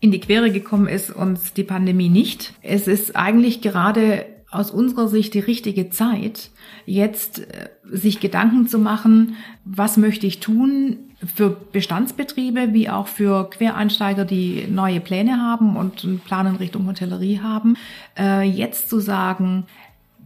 [0.00, 2.54] in die Quere gekommen ist uns die Pandemie nicht.
[2.62, 6.50] Es ist eigentlich gerade aus unserer Sicht die richtige Zeit,
[6.84, 10.98] jetzt äh, sich Gedanken zu machen, was möchte ich tun
[11.34, 16.86] für Bestandsbetriebe wie auch für Quereinsteiger, die neue Pläne haben und einen Plan in Richtung
[16.86, 17.76] Hotellerie haben,
[18.18, 19.66] äh, jetzt zu sagen,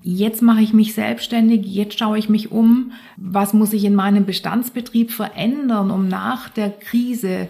[0.02, 4.26] jetzt mache ich mich selbstständig, jetzt schaue ich mich um, was muss ich in meinem
[4.26, 7.48] Bestandsbetrieb verändern, um nach der Krise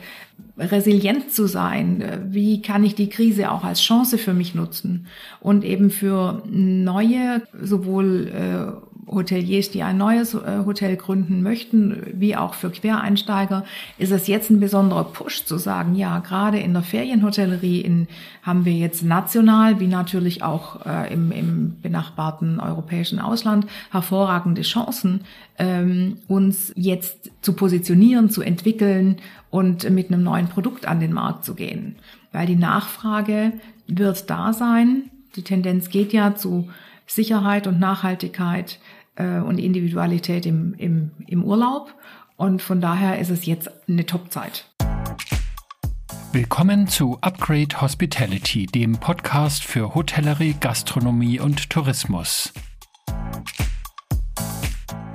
[0.57, 2.26] resilient zu sein?
[2.31, 5.07] Wie kann ich die Krise auch als Chance für mich nutzen?
[5.40, 12.36] Und eben für neue, sowohl äh, Hoteliers, die ein neues äh, Hotel gründen möchten, wie
[12.36, 13.64] auch für Quereinsteiger,
[13.99, 18.08] ist es jetzt ein besonderer Push zu sagen, ja, gerade in der Ferienhotellerie in,
[18.43, 25.21] haben wir jetzt national, wie natürlich auch äh, im, im benachbarten europäischen Ausland, hervorragende Chancen,
[25.58, 29.16] ähm, uns jetzt zu positionieren, zu entwickeln
[29.50, 31.96] und mit einem neuen Produkt an den Markt zu gehen.
[32.33, 33.52] Weil die Nachfrage
[33.86, 35.10] wird da sein.
[35.36, 36.69] Die Tendenz geht ja zu
[37.06, 38.78] Sicherheit und Nachhaltigkeit
[39.16, 41.94] äh, und Individualität im, im, im Urlaub.
[42.36, 44.66] Und von daher ist es jetzt eine Top-Zeit.
[46.32, 52.52] Willkommen zu Upgrade Hospitality, dem Podcast für Hotellerie, Gastronomie und Tourismus.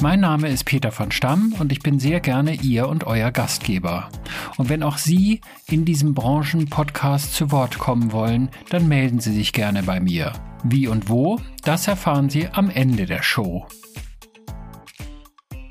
[0.01, 4.09] Mein Name ist Peter von Stamm und ich bin sehr gerne Ihr und Euer Gastgeber.
[4.55, 9.51] Und wenn auch Sie in diesem Branchen-Podcast zu Wort kommen wollen, dann melden Sie sich
[9.51, 10.31] gerne bei mir.
[10.63, 13.67] Wie und wo, das erfahren Sie am Ende der Show.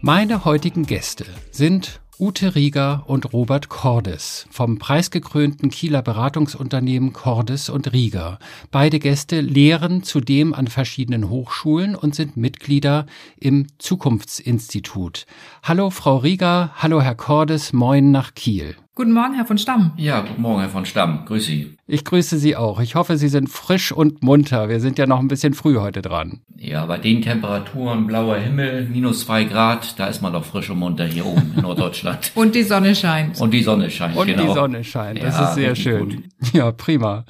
[0.03, 7.93] Meine heutigen Gäste sind Ute Rieger und Robert Cordes vom preisgekrönten Kieler Beratungsunternehmen Cordes und
[7.93, 8.41] Rieger.
[8.73, 13.07] Beide Gäste lehren zudem an verschiedenen Hochschulen und sind Mitglieder
[13.39, 15.27] im Zukunftsinstitut.
[15.63, 18.75] Hallo Frau Rieger, hallo Herr Cordes, moin nach Kiel.
[18.99, 19.93] Guten Morgen, Herr von Stamm.
[19.97, 21.25] Ja, guten Morgen, Herr von Stamm.
[21.25, 21.77] Grüß Sie.
[21.87, 22.81] Ich grüße Sie auch.
[22.81, 24.69] Ich hoffe, Sie sind frisch und munter.
[24.69, 26.41] Wir sind ja noch ein bisschen früh heute dran.
[26.57, 30.81] Ja, bei den Temperaturen, blauer Himmel, minus zwei Grad, da ist man doch frisch und
[30.81, 32.33] munter hier oben in Norddeutschland.
[32.35, 33.41] und die Sonne scheint.
[33.41, 34.43] Und die Sonne scheint, und genau.
[34.43, 35.23] Und die Sonne scheint.
[35.23, 36.09] Das ja, ist sehr schön.
[36.09, 36.55] Gut.
[36.55, 37.25] Ja, prima.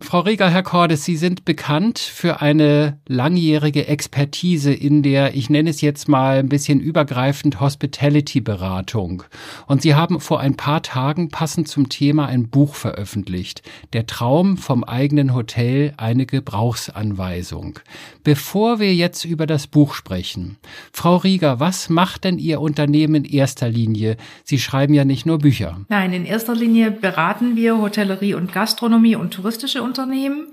[0.00, 5.70] Frau Rieger, Herr Cordes, Sie sind bekannt für eine langjährige Expertise in der, ich nenne
[5.70, 9.24] es jetzt mal ein bisschen übergreifend, Hospitality-Beratung.
[9.66, 13.62] Und Sie haben vor ein paar Tagen passend zum Thema ein Buch veröffentlicht.
[13.94, 17.78] Der Traum vom eigenen Hotel, eine Gebrauchsanweisung.
[18.22, 20.58] Bevor wir jetzt über das Buch sprechen,
[20.92, 24.18] Frau Rieger, was macht denn Ihr Unternehmen in erster Linie?
[24.44, 25.80] Sie schreiben ja nicht nur Bücher.
[25.88, 30.48] Nein, in erster Linie beraten wir Hotellerie und Gastronomie und touristische Unternehmen.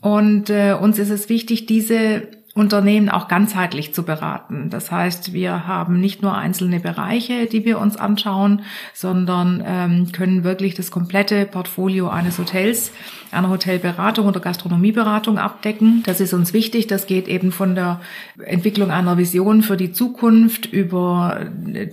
[0.00, 4.70] Und äh, uns ist es wichtig, diese Unternehmen auch ganzheitlich zu beraten.
[4.70, 8.62] Das heißt, wir haben nicht nur einzelne Bereiche, die wir uns anschauen,
[8.94, 12.92] sondern ähm, können wirklich das komplette Portfolio eines Hotels,
[13.30, 16.02] einer Hotelberatung oder Gastronomieberatung abdecken.
[16.06, 16.86] Das ist uns wichtig.
[16.86, 18.00] Das geht eben von der
[18.42, 21.46] Entwicklung einer Vision für die Zukunft über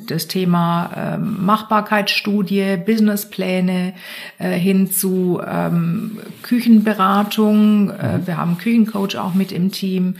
[0.08, 3.94] das Thema ähm, Machbarkeitsstudie, Businesspläne
[4.38, 7.90] äh, hin zu ähm, Küchenberatung.
[7.92, 10.16] Äh, wir haben Küchencoach auch mit im Team.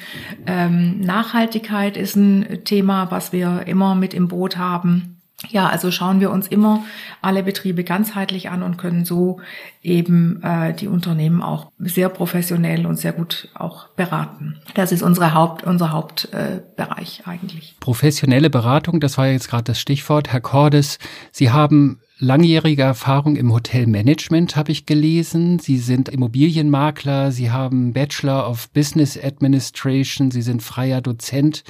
[0.46, 5.16] Ähm, Nachhaltigkeit ist ein Thema, was wir immer mit im Boot haben.
[5.50, 6.86] Ja, also schauen wir uns immer
[7.22, 9.42] alle Betriebe ganzheitlich an und können so
[9.84, 14.62] eben äh, die Unternehmen auch sehr professionell und sehr gut auch beraten.
[14.76, 17.76] Das ist unsere Haupt, unser Hauptbereich äh, eigentlich.
[17.80, 20.32] Professionelle Beratung, das war jetzt gerade das Stichwort.
[20.32, 21.00] Herr Cordes,
[21.32, 25.60] Sie haben langjährige Erfahrung im Hotelmanagement, habe ich gelesen.
[25.60, 31.64] Sie sind Immobilienmakler, Sie haben Bachelor of Business Administration, Sie sind freier Dozent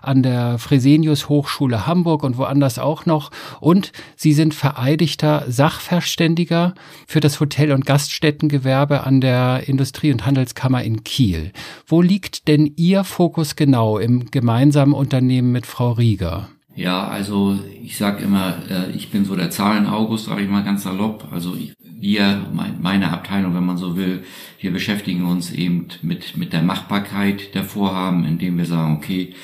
[0.00, 3.30] an der Fresenius Hochschule Hamburg und woanders auch noch.
[3.60, 6.74] Und Sie sind vereidigter Sachverständiger
[7.06, 11.52] für das Hotel- und Gaststättengewerbe an der Industrie- und Handelskammer in Kiel.
[11.86, 16.48] Wo liegt denn Ihr Fokus genau im gemeinsamen Unternehmen mit Frau Rieger?
[16.74, 20.84] Ja, also ich sag immer, äh, ich bin so der Zahlen-August, sage ich mal ganz
[20.84, 21.28] salopp.
[21.30, 21.56] Also
[22.00, 22.46] wir,
[22.80, 24.24] meine Abteilung, wenn man so will,
[24.60, 29.34] wir beschäftigen uns eben mit, mit der Machbarkeit der Vorhaben, indem wir sagen, okay,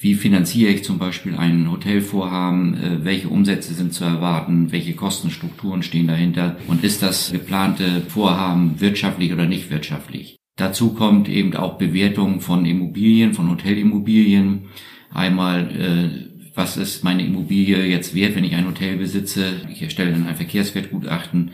[0.00, 5.82] wie finanziere ich zum Beispiel ein Hotelvorhaben, äh, welche Umsätze sind zu erwarten, welche Kostenstrukturen
[5.82, 10.36] stehen dahinter und ist das geplante Vorhaben wirtschaftlich oder nicht wirtschaftlich.
[10.56, 14.66] Dazu kommt eben auch Bewertung von Immobilien, von Hotelimmobilien.
[15.10, 16.27] Einmal äh,
[16.58, 19.62] was ist meine Immobilie jetzt wert, wenn ich ein Hotel besitze.
[19.70, 21.52] Ich erstelle dann ein Verkehrswertgutachten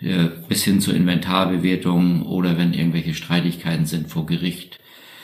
[0.00, 4.78] äh, bis hin zur Inventarbewertung oder wenn irgendwelche Streitigkeiten sind vor Gericht.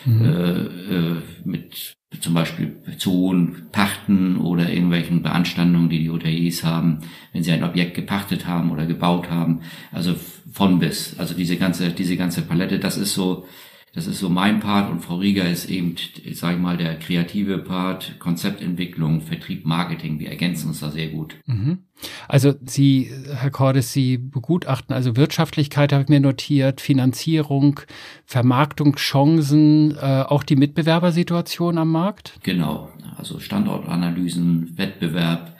[0.05, 0.25] mhm.
[0.25, 7.01] äh, mit zum Beispiel zu hohen Pachten oder irgendwelchen Beanstandungen, die die Hoteliers haben,
[7.33, 9.61] wenn sie ein Objekt gepachtet haben oder gebaut haben.
[9.91, 10.15] Also
[10.53, 11.19] von bis.
[11.19, 13.47] Also diese ganze, diese ganze Palette, das ist so,
[13.95, 15.95] das ist so mein Part und Frau Rieger ist eben,
[16.33, 20.19] sag ich mal, der kreative Part, Konzeptentwicklung, Vertrieb, Marketing.
[20.19, 21.37] Wir ergänzen uns da sehr gut.
[21.47, 21.79] Mhm.
[22.27, 27.81] Also Sie, Herr Cordes, Sie begutachten also Wirtschaftlichkeit, habe ich mir notiert, Finanzierung,
[28.27, 32.35] Vermarktungschancen, äh, auch die Mitbewerbersituation am Markt?
[32.43, 35.55] Genau, also Standortanalysen, Wettbewerb,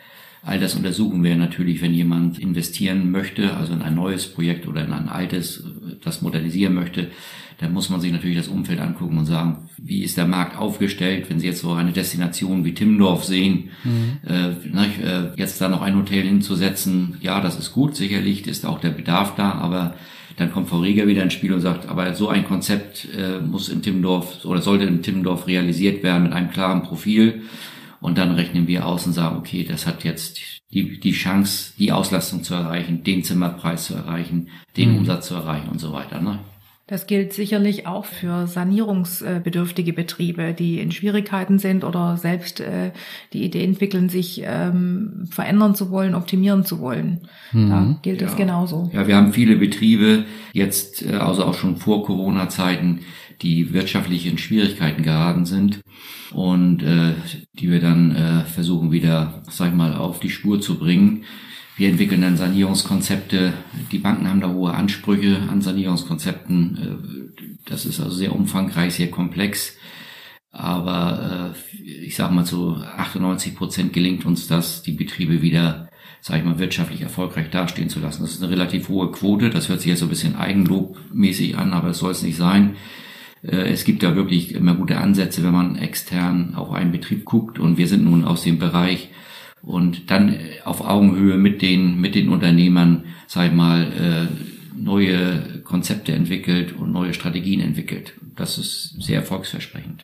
[0.47, 4.85] All das untersuchen wir natürlich, wenn jemand investieren möchte, also in ein neues Projekt oder
[4.85, 5.63] in ein altes,
[6.03, 7.09] das modernisieren möchte.
[7.57, 11.29] Da muss man sich natürlich das Umfeld angucken und sagen, wie ist der Markt aufgestellt,
[11.29, 14.17] wenn Sie jetzt so eine Destination wie Timmendorf sehen, mhm.
[14.27, 18.79] äh, äh, jetzt da noch ein Hotel hinzusetzen, ja, das ist gut, sicherlich ist auch
[18.79, 19.95] der Bedarf da, aber
[20.37, 23.69] dann kommt Frau Rieger wieder ins Spiel und sagt, aber so ein Konzept äh, muss
[23.69, 27.43] in Timmendorf oder sollte in Timmendorf realisiert werden mit einem klaren Profil.
[28.01, 30.39] Und dann rechnen wir aus und sagen, okay, das hat jetzt
[30.73, 34.97] die, die Chance, die Auslastung zu erreichen, den Zimmerpreis zu erreichen, den mhm.
[34.99, 36.21] Umsatz zu erreichen und so weiter.
[36.21, 36.39] Ne?
[36.87, 42.91] Das gilt sicherlich auch für sanierungsbedürftige Betriebe, die in Schwierigkeiten sind oder selbst äh,
[43.33, 47.27] die Idee entwickeln, sich ähm, verändern zu wollen, optimieren zu wollen.
[47.51, 47.69] Mhm.
[47.69, 48.27] Da gilt ja.
[48.27, 48.91] das genauso.
[48.93, 52.99] Ja, wir haben viele Betriebe jetzt, äh, also auch schon vor Corona-Zeiten,
[53.41, 55.81] die wirtschaftlich in Schwierigkeiten geraten sind
[56.33, 57.13] und äh,
[57.53, 61.23] die wir dann äh, versuchen wieder, sag ich mal, auf die Spur zu bringen.
[61.77, 63.53] Wir entwickeln dann Sanierungskonzepte.
[63.91, 66.77] Die Banken haben da hohe Ansprüche an Sanierungskonzepten.
[66.77, 69.77] Äh, das ist also sehr umfangreich, sehr komplex.
[70.51, 75.89] Aber äh, ich sage mal zu 98 Prozent gelingt uns das, die Betriebe wieder,
[76.21, 78.21] sage ich mal, wirtschaftlich erfolgreich dastehen zu lassen.
[78.21, 79.49] Das ist eine relativ hohe Quote.
[79.49, 82.77] Das hört sich jetzt so ein bisschen eigenlobmäßig an, aber es soll es nicht sein.
[83.43, 87.59] Äh, es gibt da wirklich immer gute Ansätze, wenn man extern auf einen Betrieb guckt
[87.59, 89.09] und wir sind nun aus dem Bereich
[89.65, 94.27] und dann auf Augenhöhe mit den, mit den Unternehmern, sag ich mal, äh,
[94.77, 98.13] neue Konzepte entwickelt und neue Strategien entwickelt.
[98.35, 100.03] Das ist sehr erfolgsversprechend.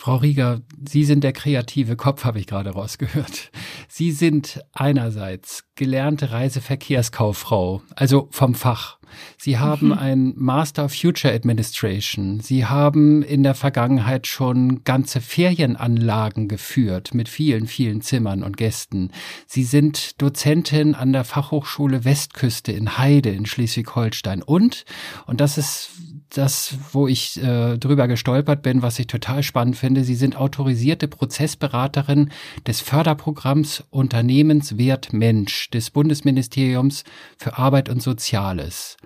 [0.00, 3.50] Frau Rieger, Sie sind der kreative Kopf, habe ich gerade rausgehört.
[3.86, 8.98] Sie sind einerseits gelernte Reiseverkehrskauffrau, also vom Fach.
[9.36, 9.92] Sie haben mhm.
[9.92, 12.40] ein Master of Future Administration.
[12.40, 19.10] Sie haben in der Vergangenheit schon ganze Ferienanlagen geführt mit vielen, vielen Zimmern und Gästen.
[19.46, 24.42] Sie sind Dozentin an der Fachhochschule Westküste in Heide in Schleswig-Holstein.
[24.42, 24.86] Und,
[25.26, 25.90] und das ist
[26.30, 30.04] das, wo ich äh, drüber gestolpert bin, was ich total spannend finde.
[30.04, 32.30] Sie sind autorisierte Prozessberaterin
[32.66, 37.04] des Förderprogramms Unternehmenswert Mensch des Bundesministeriums
[37.36, 38.96] für Arbeit und Soziales.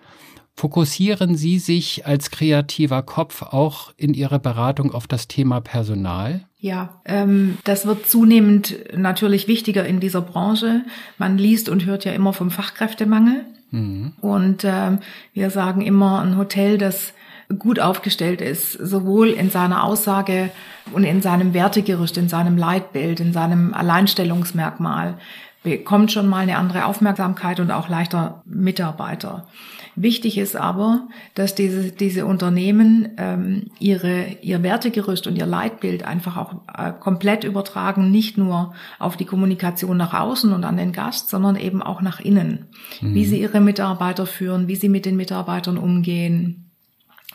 [0.57, 6.47] Fokussieren Sie sich als kreativer Kopf auch in Ihrer Beratung auf das Thema Personal?
[6.59, 10.85] Ja, ähm, das wird zunehmend natürlich wichtiger in dieser Branche.
[11.19, 13.45] Man liest und hört ja immer vom Fachkräftemangel.
[13.75, 14.13] Mhm.
[14.21, 14.99] Und ähm,
[15.33, 17.13] wir sagen immer, ein Hotel, das
[17.59, 20.51] gut aufgestellt ist, sowohl in seiner Aussage
[20.93, 25.19] und in seinem Wertegerüst, in seinem Leitbild, in seinem Alleinstellungsmerkmal,
[25.63, 29.47] bekommt schon mal eine andere Aufmerksamkeit und auch leichter Mitarbeiter.
[29.97, 36.37] Wichtig ist aber, dass diese, diese Unternehmen ähm, ihre, ihr Wertegerüst und ihr Leitbild einfach
[36.37, 41.31] auch äh, komplett übertragen, nicht nur auf die Kommunikation nach außen und an den Gast,
[41.31, 42.67] sondern eben auch nach innen.
[43.01, 43.15] Mhm.
[43.15, 46.71] Wie sie ihre Mitarbeiter führen, wie sie mit den Mitarbeitern umgehen,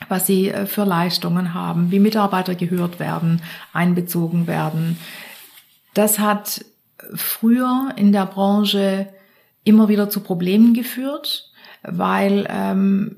[0.08, 3.40] was sie äh, für Leistungen haben, wie Mitarbeiter gehört werden,
[3.72, 4.98] einbezogen werden.
[5.94, 6.62] Das hat
[7.14, 9.08] früher in der Branche
[9.64, 11.49] immer wieder zu Problemen geführt
[11.82, 13.16] weil ähm,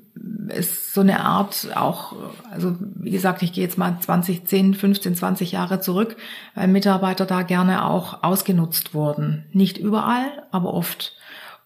[0.48, 2.14] es so eine Art auch,
[2.50, 6.16] also wie gesagt, ich gehe jetzt mal 20, 10, 15, 20 Jahre zurück,
[6.54, 9.44] weil Mitarbeiter da gerne auch ausgenutzt wurden.
[9.52, 11.16] Nicht überall, aber oft.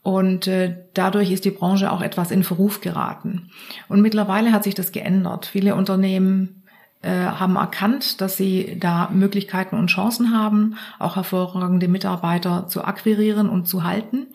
[0.03, 3.50] Und äh, dadurch ist die Branche auch etwas in Verruf geraten.
[3.88, 5.47] Und mittlerweile hat sich das geändert.
[5.47, 6.62] Viele Unternehmen
[7.03, 13.49] äh, haben erkannt, dass sie da Möglichkeiten und Chancen haben, auch hervorragende Mitarbeiter zu akquirieren
[13.49, 14.29] und zu halten.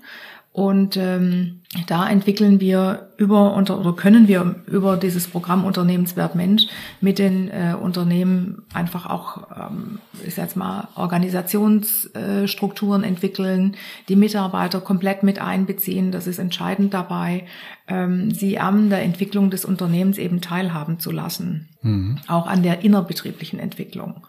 [0.54, 6.68] Und ähm, da entwickeln wir über unter, oder können wir über dieses Programm Unternehmenswert Mensch
[7.00, 13.78] mit den äh, Unternehmen einfach auch, ähm, ich sag jetzt mal, Organisationsstrukturen äh, entwickeln,
[14.10, 16.12] die Mitarbeiter komplett mit einbeziehen.
[16.12, 17.46] Das ist entscheidend dabei,
[17.88, 22.18] ähm, sie an der Entwicklung des Unternehmens eben teilhaben zu lassen, mhm.
[22.28, 24.28] auch an der innerbetrieblichen Entwicklung.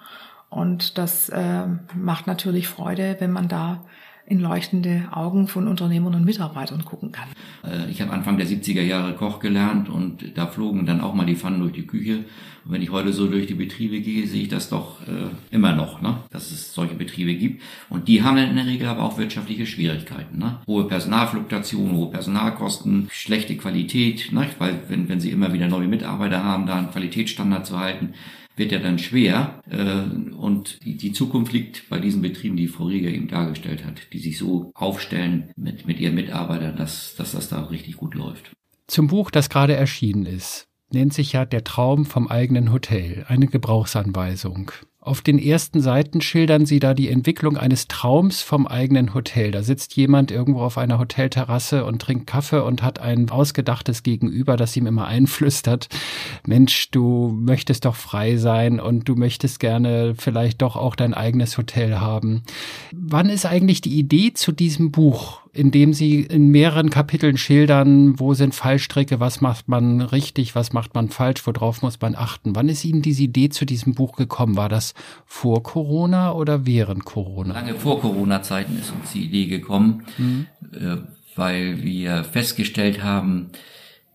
[0.51, 1.65] Und das äh,
[1.97, 3.83] macht natürlich Freude, wenn man da
[4.27, 7.29] in leuchtende Augen von Unternehmern und Mitarbeitern gucken kann.
[7.65, 11.27] Äh, ich habe Anfang der 70er Jahre Koch gelernt und da flogen dann auch mal
[11.27, 12.25] die Pfannen durch die Küche.
[12.65, 15.75] Und wenn ich heute so durch die Betriebe gehe, sehe ich das doch äh, immer
[15.75, 16.19] noch, ne?
[16.31, 17.63] dass es solche Betriebe gibt.
[17.91, 20.39] Und die haben in der Regel aber auch wirtschaftliche Schwierigkeiten.
[20.39, 20.61] Ne?
[20.69, 24.47] Hohe Personalfluktuation, hohe Personalkosten, schlechte Qualität, ne?
[24.59, 28.15] weil wenn, wenn sie immer wieder neue Mitarbeiter haben, da einen Qualitätsstandard zu halten,
[28.57, 29.63] wird ja dann schwer.
[29.71, 34.19] Äh, und die Zukunft liegt bei diesen Betrieben, die Frau Rieger eben dargestellt hat, die
[34.19, 38.53] sich so aufstellen mit, mit ihren Mitarbeitern, dass, dass das da richtig gut läuft.
[38.87, 43.47] Zum Buch, das gerade erschienen ist, nennt sich ja Der Traum vom eigenen Hotel, eine
[43.47, 44.73] Gebrauchsanweisung.
[45.05, 49.51] Auf den ersten Seiten schildern sie da die Entwicklung eines Traums vom eigenen Hotel.
[49.51, 54.57] Da sitzt jemand irgendwo auf einer Hotelterrasse und trinkt Kaffee und hat ein ausgedachtes Gegenüber,
[54.57, 55.89] das ihm immer einflüstert,
[56.47, 61.59] Mensch, du möchtest doch frei sein und du möchtest gerne vielleicht doch auch dein eigenes
[61.59, 62.45] Hotel haben.
[62.93, 68.33] Wann ist eigentlich die Idee zu diesem Buch indem sie in mehreren Kapiteln schildern, wo
[68.33, 72.57] sind Fallstricke, was macht man richtig, was macht man falsch, worauf muss man achten.
[72.57, 74.57] Wann ist Ihnen diese Idee zu diesem Buch gekommen?
[74.57, 74.95] War das
[75.27, 77.53] vor Corona oder während Corona?
[77.53, 80.47] Lange vor Corona-Zeiten ist uns die Idee gekommen, mhm.
[80.73, 80.97] äh,
[81.37, 83.51] weil wir festgestellt haben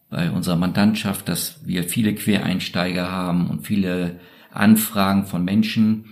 [0.10, 4.20] bei unserer Mandantschaft, dass wir viele Quereinsteiger haben und viele
[4.52, 6.06] Anfragen von Menschen,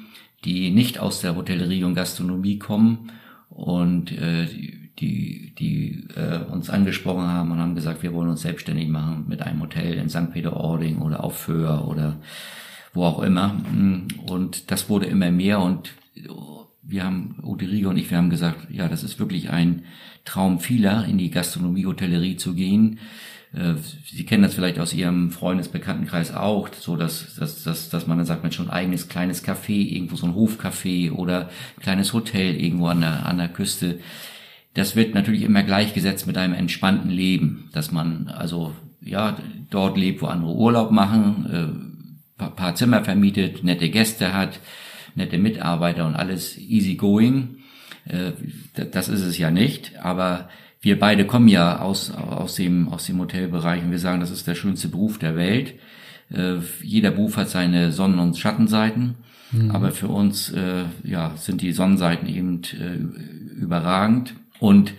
[0.43, 3.11] die nicht aus der Hotellerie und Gastronomie kommen
[3.49, 4.47] und äh,
[4.99, 9.41] die, die äh, uns angesprochen haben und haben gesagt, wir wollen uns selbstständig machen mit
[9.41, 10.31] einem Hotel in St.
[10.31, 12.17] Peter-Ording oder auf Föhr oder
[12.93, 13.55] wo auch immer.
[14.25, 15.91] Und das wurde immer mehr und
[16.81, 19.83] wir haben, Ute Rieger und ich, wir haben gesagt, ja, das ist wirklich ein
[20.23, 22.99] Traum vieler, in die Gastronomie, Hotellerie zu gehen.
[23.53, 23.73] Äh,
[24.05, 28.27] Sie kennen das vielleicht aus Ihrem Freundesbekanntenkreis auch, so dass, dass, dass, dass man dann
[28.27, 32.55] sagt, man schon ein eigenes kleines Café, irgendwo so ein Hofcafé oder ein kleines Hotel
[32.55, 33.99] irgendwo an der, an der Küste
[34.75, 39.37] das wird natürlich immer gleichgesetzt mit einem entspannten Leben, dass man also ja
[39.69, 41.89] dort lebt, wo andere Urlaub machen,
[42.39, 44.59] äh, paar Zimmer vermietet, nette Gäste hat,
[45.15, 47.57] nette Mitarbeiter und alles easy going.
[48.05, 48.33] Äh,
[48.91, 50.49] das ist es ja nicht, aber
[50.81, 54.45] wir beide kommen ja aus, aus, dem, aus dem Hotelbereich und wir sagen, das ist
[54.45, 55.75] der schönste Beruf der Welt.
[56.29, 59.15] Äh, jeder Beruf hat seine Sonnen- und Schattenseiten,
[59.51, 59.71] mhm.
[59.71, 64.33] aber für uns äh, ja, sind die Sonnenseiten eben äh, überragend.
[64.59, 64.93] Und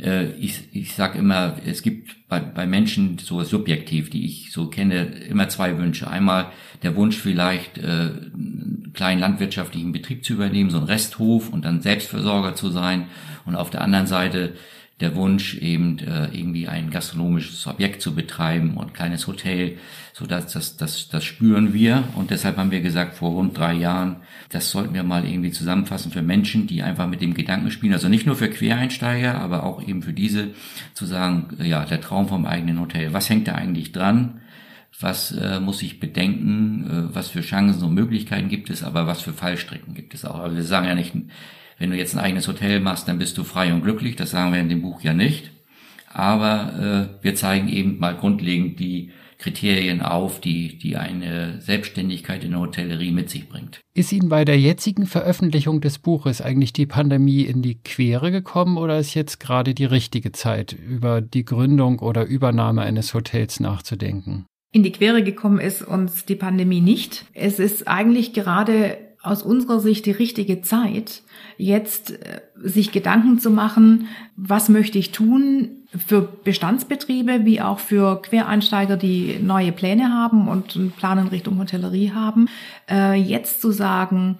[0.00, 4.68] äh, ich, ich sage immer, es gibt bei, bei Menschen so subjektiv, die ich so
[4.68, 6.08] kenne, immer zwei Wünsche.
[6.08, 11.64] Einmal der Wunsch vielleicht, äh, einen kleinen landwirtschaftlichen Betrieb zu übernehmen, so ein Resthof und
[11.64, 13.06] dann Selbstversorger zu sein.
[13.44, 14.54] Und auf der anderen Seite
[15.00, 19.78] der Wunsch, eben äh, irgendwie ein gastronomisches Objekt zu betreiben und ein kleines Hotel,
[20.12, 22.02] so dass das, das, das spüren wir.
[22.16, 24.16] Und deshalb haben wir gesagt, vor rund drei Jahren,
[24.50, 27.92] das sollten wir mal irgendwie zusammenfassen für Menschen, die einfach mit dem Gedanken spielen.
[27.92, 30.48] Also nicht nur für Quereinsteiger, aber auch eben für diese
[30.94, 33.12] zu sagen, ja, der Traum vom eigenen Hotel.
[33.12, 34.40] Was hängt da eigentlich dran?
[35.00, 37.10] Was äh, muss ich bedenken?
[37.10, 38.82] Äh, was für Chancen und Möglichkeiten gibt es?
[38.82, 40.40] Aber was für Fallstrecken gibt es auch?
[40.40, 41.14] Aber wir sagen ja nicht,
[41.78, 44.16] wenn du jetzt ein eigenes Hotel machst, dann bist du frei und glücklich.
[44.16, 45.50] Das sagen wir in dem Buch ja nicht.
[46.12, 52.50] Aber äh, wir zeigen eben mal grundlegend die Kriterien auf, die, die eine Selbstständigkeit in
[52.50, 53.80] der Hotellerie mit sich bringt.
[53.94, 58.76] Ist Ihnen bei der jetzigen Veröffentlichung des Buches eigentlich die Pandemie in die Quere gekommen
[58.76, 64.46] oder ist jetzt gerade die richtige Zeit, über die Gründung oder Übernahme eines Hotels nachzudenken?
[64.72, 67.24] In die Quere gekommen ist uns die Pandemie nicht.
[67.32, 71.22] Es ist eigentlich gerade aus unserer Sicht die richtige Zeit,
[71.56, 75.70] jetzt äh, sich Gedanken zu machen, was möchte ich tun
[76.06, 81.58] für Bestandsbetriebe wie auch für Quereinsteiger, die neue Pläne haben und einen Plan in Richtung
[81.58, 82.48] Hotellerie haben,
[82.90, 84.38] äh, jetzt zu sagen,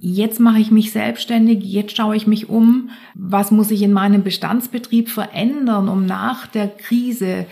[0.00, 4.22] jetzt mache ich mich selbstständig, jetzt schaue ich mich um, was muss ich in meinem
[4.22, 7.46] Bestandsbetrieb verändern, um nach der Krise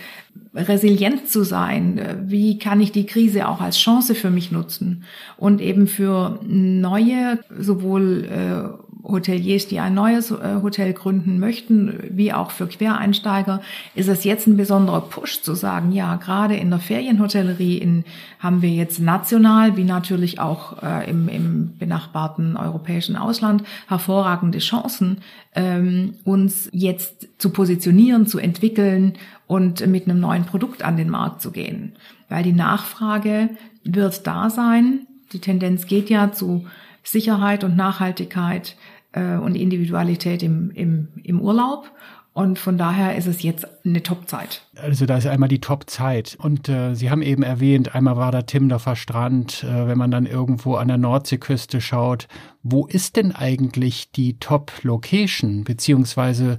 [0.57, 2.25] resilient zu sein?
[2.25, 5.03] Wie kann ich die Krise auch als Chance für mich nutzen?
[5.37, 12.33] Und eben für neue, sowohl äh, Hoteliers, die ein neues äh, Hotel gründen möchten, wie
[12.33, 13.61] auch für Quereinsteiger,
[13.95, 18.03] ist es jetzt ein besonderer Push zu sagen, ja, gerade in der Ferienhotellerie in,
[18.39, 25.19] haben wir jetzt national, wie natürlich auch äh, im, im benachbarten europäischen Ausland, hervorragende Chancen,
[25.55, 29.13] ähm, uns jetzt zu positionieren, zu entwickeln
[29.47, 31.93] und mit einem neuen Produkt an den Markt zu gehen.
[32.29, 33.49] Weil die Nachfrage
[33.83, 35.07] wird da sein.
[35.31, 36.65] Die Tendenz geht ja zu
[37.03, 38.75] Sicherheit und Nachhaltigkeit
[39.13, 41.91] äh, und Individualität im, im, im Urlaub.
[42.33, 44.66] Und von daher ist es jetzt eine Top-Zeit.
[44.81, 46.37] Also da ist einmal die Top-Zeit.
[46.39, 49.63] Und äh, Sie haben eben erwähnt, einmal war da Timdorfer Strand.
[49.63, 52.27] Äh, wenn man dann irgendwo an der Nordseeküste schaut,
[52.69, 56.57] Wo ist denn eigentlich die Top-Location, beziehungsweise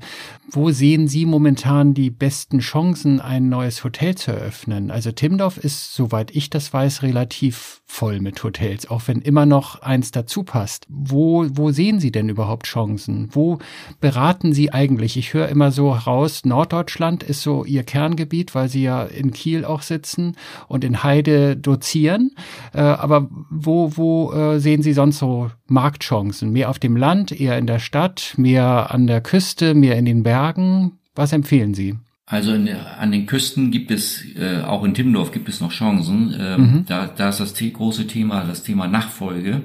[0.50, 4.90] wo sehen Sie momentan die besten Chancen, ein neues Hotel zu eröffnen?
[4.90, 9.82] Also Timdorf ist, soweit ich das weiß, relativ voll mit Hotels, auch wenn immer noch
[9.82, 10.86] eins dazu passt.
[10.88, 13.28] Wo, wo sehen Sie denn überhaupt Chancen?
[13.32, 13.58] Wo
[14.00, 15.18] beraten Sie eigentlich?
[15.18, 19.64] Ich höre immer so raus, Norddeutschland ist so Ihr Kerngebiet, weil Sie ja in Kiel
[19.64, 20.36] auch sitzen
[20.66, 22.32] und in Heide dozieren.
[22.72, 26.52] Äh, aber wo, wo äh, sehen Sie sonst so Marktchancen?
[26.52, 30.22] Mehr auf dem Land, eher in der Stadt, mehr an der Küste, mehr in den
[30.22, 30.92] Bergen?
[31.14, 31.96] Was empfehlen Sie?
[32.24, 36.34] Also in, an den Küsten gibt es, äh, auch in Timmendorf gibt es noch Chancen.
[36.38, 36.84] Ähm, mhm.
[36.86, 39.62] da, da ist das große Thema, das Thema Nachfolge,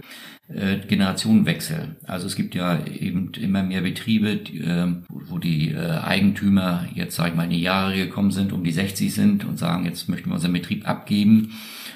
[0.49, 1.95] äh, Generationenwechsel.
[2.05, 7.15] Also es gibt ja eben immer mehr Betriebe, die, äh, wo die äh, Eigentümer jetzt,
[7.15, 10.09] sag ich mal, in die Jahre gekommen sind, um die 60 sind und sagen, jetzt
[10.09, 11.53] möchten wir unseren Betrieb abgeben.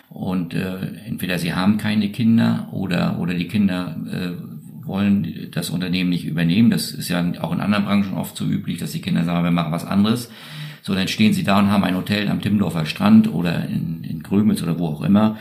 [0.09, 6.09] Und äh, entweder sie haben keine Kinder oder, oder die Kinder äh, wollen das Unternehmen
[6.09, 6.69] nicht übernehmen.
[6.69, 9.51] Das ist ja auch in anderen Branchen oft so üblich, dass die Kinder sagen, wir
[9.51, 10.31] machen was anderes.
[10.81, 14.23] So, dann stehen sie da und haben ein Hotel am Timmendorfer Strand oder in, in
[14.23, 15.37] Grömitz oder wo auch immer.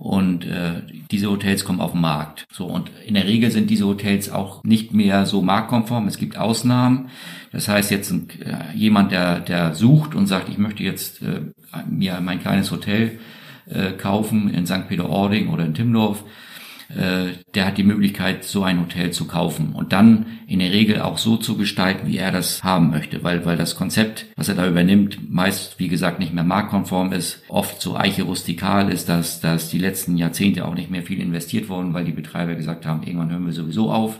[0.00, 0.80] Und äh,
[1.10, 2.46] diese Hotels kommen auf den Markt.
[2.50, 6.08] So und in der Regel sind diese Hotels auch nicht mehr so marktkonform.
[6.08, 7.10] Es gibt Ausnahmen.
[7.52, 11.42] Das heißt jetzt ein, äh, jemand, der der sucht und sagt, ich möchte jetzt äh,
[11.86, 13.18] mir mein kleines Hotel
[13.68, 14.88] äh, kaufen in St.
[14.88, 16.49] Peter-Ording oder in Timmendorf, äh,
[17.54, 21.18] der hat die Möglichkeit, so ein Hotel zu kaufen und dann in der Regel auch
[21.18, 24.66] so zu gestalten, wie er das haben möchte, weil, weil das Konzept, was er da
[24.66, 29.70] übernimmt, meist, wie gesagt, nicht mehr marktkonform ist, oft so eiche rustikal ist, dass, dass
[29.70, 33.30] die letzten Jahrzehnte auch nicht mehr viel investiert wurden, weil die Betreiber gesagt haben, irgendwann
[33.30, 34.18] hören wir sowieso auf.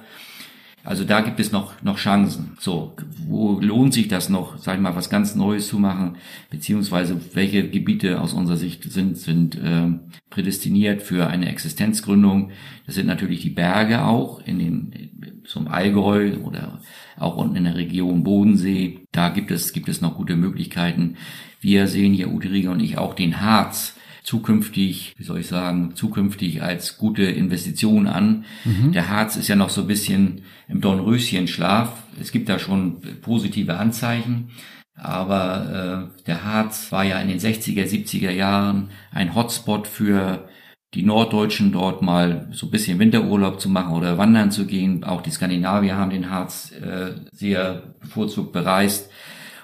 [0.82, 2.56] Also da gibt es noch, noch Chancen.
[2.58, 2.96] So,
[3.26, 6.16] wo lohnt sich das noch, sag ich mal, was ganz Neues zu machen,
[6.48, 9.88] beziehungsweise welche Gebiete aus unserer Sicht sind, sind äh,
[10.30, 12.50] prädestiniert für eine Existenzgründung.
[12.86, 16.80] Das sind natürlich die Berge auch, in den, zum Allgäu oder
[17.18, 19.00] auch unten in der Region Bodensee.
[19.12, 21.16] Da gibt es, gibt es noch gute Möglichkeiten.
[21.60, 25.94] Wir sehen hier, Ute Rieger und ich, auch den Harz zukünftig, wie soll ich sagen,
[25.94, 28.44] zukünftig als gute Investition an.
[28.64, 28.92] Mhm.
[28.92, 31.92] Der Harz ist ja noch so ein bisschen im Dornröschenschlaf.
[32.20, 34.50] Es gibt da schon positive Anzeichen.
[34.94, 40.48] Aber äh, der Harz war ja in den 60er, 70er Jahren ein Hotspot für
[40.94, 45.04] die Norddeutschen dort mal so ein bisschen Winterurlaub zu machen oder wandern zu gehen.
[45.04, 49.10] Auch die Skandinavier haben den Harz äh, sehr bevorzugt bereist.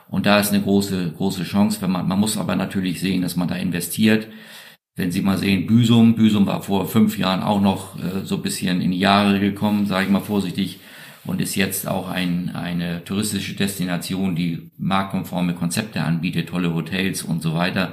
[0.08, 3.34] Und da ist eine große, große Chance, wenn man, man muss aber natürlich sehen, dass
[3.34, 4.28] man da investiert.
[4.98, 8.42] Wenn Sie mal sehen, Büsum, Büsum war vor fünf Jahren auch noch äh, so ein
[8.42, 10.80] bisschen in die Jahre gekommen, sage ich mal vorsichtig,
[11.26, 17.42] und ist jetzt auch ein, eine touristische Destination, die marktkonforme Konzepte anbietet, tolle Hotels und
[17.42, 17.92] so weiter.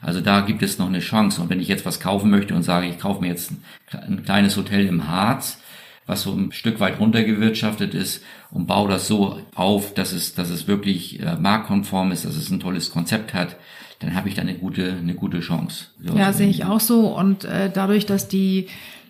[0.00, 1.42] Also da gibt es noch eine Chance.
[1.42, 3.52] Und wenn ich jetzt was kaufen möchte und sage, ich kaufe mir jetzt
[3.90, 5.60] ein kleines Hotel im Harz,
[6.08, 10.50] was so ein Stück weit runtergewirtschaftet ist und baue das so auf, dass es, dass
[10.50, 13.56] es wirklich äh, marktkonform ist, dass es ein tolles Konzept hat,
[14.00, 15.86] dann habe ich da eine gute, eine gute Chance.
[16.02, 17.08] So ja, sehe ich auch so.
[17.14, 18.68] Und äh, dadurch, dass die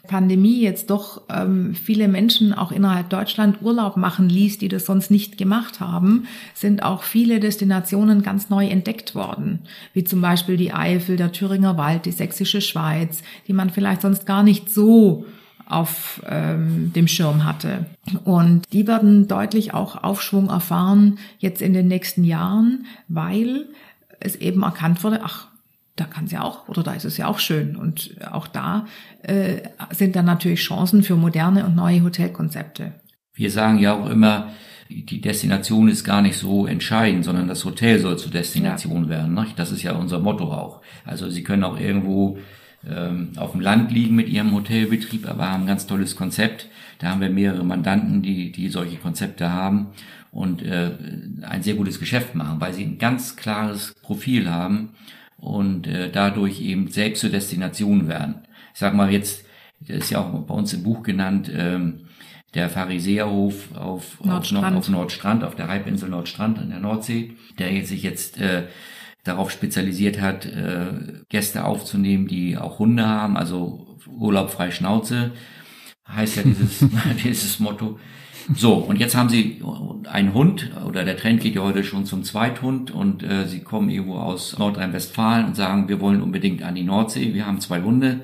[0.08, 5.11] Pandemie jetzt doch ähm, viele Menschen auch innerhalb Deutschland Urlaub machen ließ, die das sonst
[5.11, 9.61] nicht gemacht haben, sind auch viele Destinationen ganz neu entdeckt worden,
[9.92, 14.26] wie zum Beispiel die Eifel, der Thüringer Wald, die Sächsische Schweiz, die man vielleicht sonst
[14.26, 15.26] gar nicht so
[15.68, 17.87] auf ähm, dem Schirm hatte.
[18.24, 23.66] Und die werden deutlich auch Aufschwung erfahren jetzt in den nächsten Jahren, weil
[24.20, 25.48] es eben erkannt wurde, ach,
[25.94, 27.76] da kann es ja auch oder da ist es ja auch schön.
[27.76, 28.87] Und auch da
[29.22, 32.92] äh, sind dann natürlich Chancen für moderne und neue Hotelkonzepte.
[33.35, 34.48] Wir sagen ja auch immer,
[34.88, 39.11] die Destination ist gar nicht so entscheidend, sondern das Hotel soll zur Destination ja.
[39.11, 39.35] werden.
[39.35, 39.46] Ne?
[39.57, 40.81] Das ist ja unser Motto auch.
[41.04, 42.38] Also Sie können auch irgendwo
[42.87, 46.69] ähm, auf dem Land liegen mit ihrem Hotelbetrieb, aber haben ein ganz tolles Konzept.
[46.99, 49.88] Da haben wir mehrere Mandanten, die, die solche Konzepte haben
[50.31, 50.93] und äh,
[51.43, 54.91] ein sehr gutes Geschäft machen, weil sie ein ganz klares Profil haben
[55.38, 58.43] und äh, dadurch eben selbst zur Destination werden.
[58.73, 59.45] Ich sag mal jetzt,
[59.81, 62.01] das ist ja auch bei uns im Buch genannt, ähm,
[62.55, 64.77] der Pharisäerhof auf Nordstrand.
[64.77, 68.64] Auf, auf Nordstrand, auf der Halbinsel Nordstrand in der Nordsee, der sich jetzt äh,
[69.29, 70.87] darauf spezialisiert hat, äh,
[71.29, 75.33] Gäste aufzunehmen, die auch Hunde haben, also Urlaub frei Schnauze,
[76.09, 76.85] heißt ja dieses,
[77.25, 77.99] dieses Motto.
[78.55, 79.62] So, und jetzt haben sie
[80.11, 83.91] einen Hund, oder der Trend geht ja heute schon zum Zweithund, und äh, sie kommen
[83.91, 88.21] irgendwo aus Nordrhein-Westfalen und sagen, wir wollen unbedingt an die Nordsee, wir haben zwei Hunde.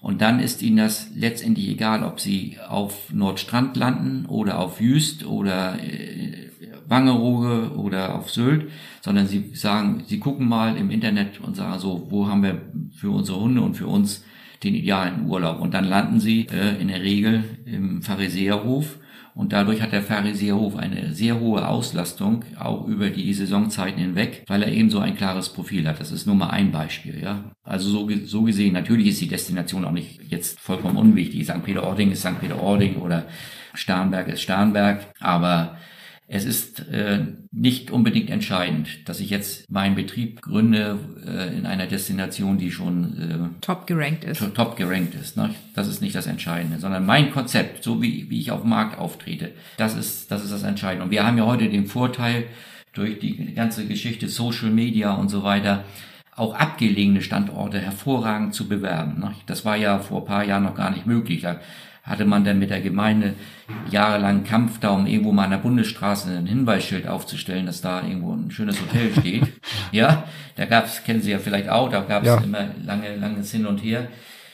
[0.00, 5.24] Und dann ist ihnen das letztendlich egal, ob sie auf Nordstrand landen oder auf Jüst
[5.24, 6.47] oder äh,
[6.88, 8.70] Wangerooge oder auf Sylt,
[9.00, 12.62] sondern sie sagen, sie gucken mal im Internet und sagen so, wo haben wir
[12.96, 14.24] für unsere Hunde und für uns
[14.64, 15.60] den idealen Urlaub.
[15.60, 18.98] Und dann landen sie äh, in der Regel im Pharisäerhof
[19.38, 24.64] und dadurch hat der Pharisäerhof eine sehr hohe Auslastung, auch über die Saisonzeiten hinweg, weil
[24.64, 26.00] er eben so ein klares Profil hat.
[26.00, 27.44] Das ist nur mal ein Beispiel, ja.
[27.62, 31.44] Also so, so gesehen, natürlich ist die Destination auch nicht jetzt vollkommen unwichtig.
[31.44, 31.62] St.
[31.62, 32.40] Peter-Ording ist St.
[32.40, 33.26] Peter-Ording oder
[33.74, 35.76] Starnberg ist Starnberg, aber
[36.30, 37.20] es ist äh,
[37.52, 43.54] nicht unbedingt entscheidend, dass ich jetzt meinen Betrieb gründe äh, in einer Destination, die schon
[43.54, 44.42] äh, top gerankt ist.
[44.54, 45.38] Top gerankt ist.
[45.38, 45.54] Ne?
[45.74, 48.98] Das ist nicht das Entscheidende, sondern mein Konzept, so wie, wie ich auf dem Markt
[48.98, 51.04] auftrete, das ist, das ist das Entscheidende.
[51.04, 52.44] Und wir haben ja heute den Vorteil
[52.92, 55.84] durch die ganze Geschichte Social Media und so weiter,
[56.36, 59.18] auch abgelegene Standorte hervorragend zu bewerben.
[59.18, 59.32] Ne?
[59.46, 61.40] Das war ja vor paar Jahren noch gar nicht möglich.
[61.40, 61.58] Da
[62.08, 63.34] hatte man dann mit der Gemeinde
[63.90, 68.32] jahrelang Kampf da, um irgendwo mal an der Bundesstraße ein Hinweisschild aufzustellen, dass da irgendwo
[68.32, 69.52] ein schönes Hotel steht.
[69.92, 70.24] ja,
[70.56, 72.38] da gab's, kennen Sie ja vielleicht auch, da gab's ja.
[72.38, 74.08] immer lange, langes Hin und Her.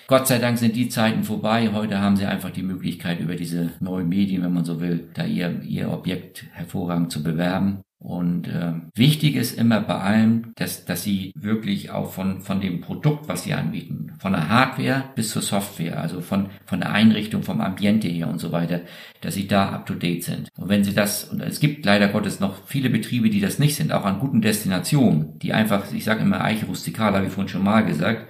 [0.06, 1.70] Gott sei Dank sind die Zeiten vorbei.
[1.72, 5.24] Heute haben sie einfach die Möglichkeit, über diese neuen Medien, wenn man so will, da
[5.24, 7.80] ihr, ihr Objekt hervorragend zu bewerben.
[8.04, 12.82] Und äh, wichtig ist immer bei allem, dass, dass sie wirklich auch von, von dem
[12.82, 17.42] Produkt, was sie anbieten, von der Hardware bis zur Software, also von, von der Einrichtung,
[17.42, 18.82] vom Ambiente her und so weiter,
[19.22, 20.50] dass sie da up to date sind.
[20.58, 23.74] Und wenn sie das, und es gibt leider Gottes noch viele Betriebe, die das nicht
[23.74, 27.48] sind, auch an guten Destinationen, die einfach, ich sage immer Eiche rustikal, habe ich vorhin
[27.48, 28.28] schon mal gesagt,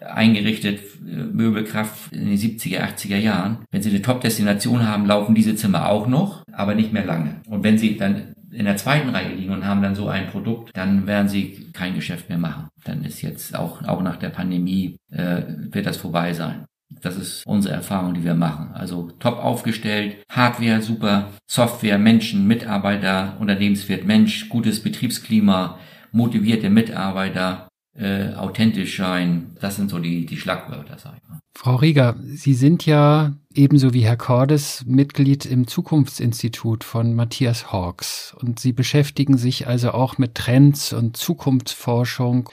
[0.00, 3.58] eingerichtet, äh, Möbelkraft in den 70er, 80er Jahren.
[3.70, 7.40] Wenn Sie eine Top-Destination haben, laufen diese Zimmer auch noch, aber nicht mehr lange.
[7.48, 10.70] Und wenn Sie dann in der zweiten Reihe liegen und haben dann so ein Produkt,
[10.74, 12.68] dann werden sie kein Geschäft mehr machen.
[12.84, 16.66] Dann ist jetzt auch, auch nach der Pandemie, äh, wird das vorbei sein.
[17.02, 18.72] Das ist unsere Erfahrung, die wir machen.
[18.74, 25.78] Also top aufgestellt, Hardware super, Software, Menschen, Mitarbeiter, Unternehmenswert Mensch, gutes Betriebsklima,
[26.10, 27.68] motivierte Mitarbeiter,
[28.00, 29.56] äh, authentisch sein.
[29.60, 31.40] Das sind so die, die Schlagwörter, sag ich mal.
[31.54, 38.34] Frau Rieger, Sie sind ja ebenso wie Herr Cordes Mitglied im Zukunftsinstitut von Matthias Hawks
[38.40, 42.48] und Sie beschäftigen sich also auch mit Trends und Zukunftsforschung.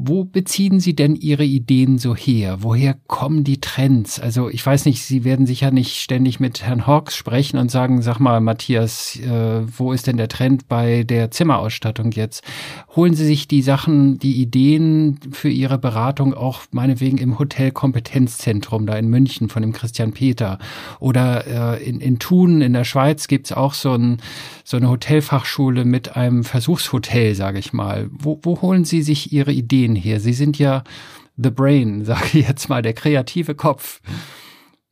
[0.00, 2.58] Wo beziehen Sie denn Ihre Ideen so her?
[2.60, 4.20] Woher kommen die Trends?
[4.20, 8.00] Also ich weiß nicht, Sie werden sicher nicht ständig mit Herrn Hawks sprechen und sagen,
[8.00, 12.44] sag mal, Matthias, äh, wo ist denn der Trend bei der Zimmerausstattung jetzt?
[12.94, 18.96] Holen Sie sich die Sachen, die Ideen für Ihre Beratung auch meinetwegen im Hotelkompetenzzentrum da
[18.96, 20.60] in München von dem Christian Peter
[21.00, 24.18] oder äh, in, in Thun in der Schweiz gibt's auch so, ein,
[24.62, 28.08] so eine Hotelfachschule mit einem Versuchshotel, sage ich mal.
[28.12, 30.20] Wo, wo holen Sie sich Ihre Ideen Ideen hier?
[30.20, 30.82] Sie sind ja
[31.36, 34.00] the brain, sage ich jetzt mal, der kreative Kopf.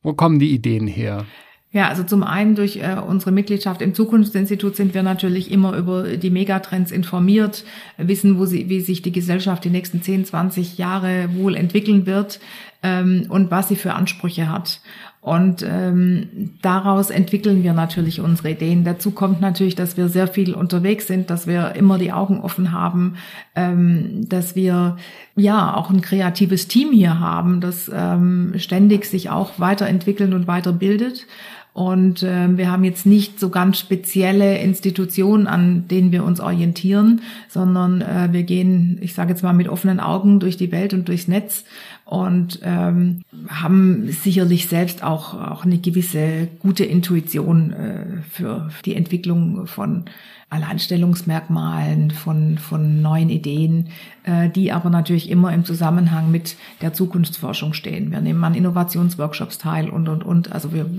[0.01, 1.25] Wo kommen die Ideen her?
[1.73, 6.15] Ja, also zum einen durch äh, unsere Mitgliedschaft im Zukunftsinstitut sind wir natürlich immer über
[6.15, 7.65] die Megatrends informiert,
[7.97, 12.39] wissen, wo sie, wie sich die Gesellschaft die nächsten 10, 20 Jahre wohl entwickeln wird
[12.83, 14.79] ähm, und was sie für Ansprüche hat.
[15.27, 18.85] Und ähm, daraus entwickeln wir natürlich unsere Ideen.
[18.85, 22.71] Dazu kommt natürlich, dass wir sehr viel unterwegs sind, dass wir immer die Augen offen
[22.71, 23.15] haben,
[23.53, 24.95] ähm, dass wir
[25.35, 31.27] ja auch ein kreatives Team hier haben, das ähm, ständig sich auch weiterentwickelt und weiterbildet.
[31.73, 37.21] Und äh, wir haben jetzt nicht so ganz spezielle Institutionen, an denen wir uns orientieren,
[37.49, 41.07] sondern äh, wir gehen, ich sage jetzt mal, mit offenen Augen durch die Welt und
[41.07, 41.65] durchs Netz
[42.07, 49.67] und ähm, haben sicherlich selbst auch, auch eine gewisse gute Intuition äh, für die Entwicklung
[49.67, 50.05] von
[50.49, 53.89] Alleinstellungsmerkmalen, von, von neuen Ideen,
[54.23, 58.11] äh, die aber natürlich immer im Zusammenhang mit der Zukunftsforschung stehen.
[58.11, 60.53] Wir nehmen an Innovationsworkshops teil und, und, und.
[60.53, 60.89] Also wir,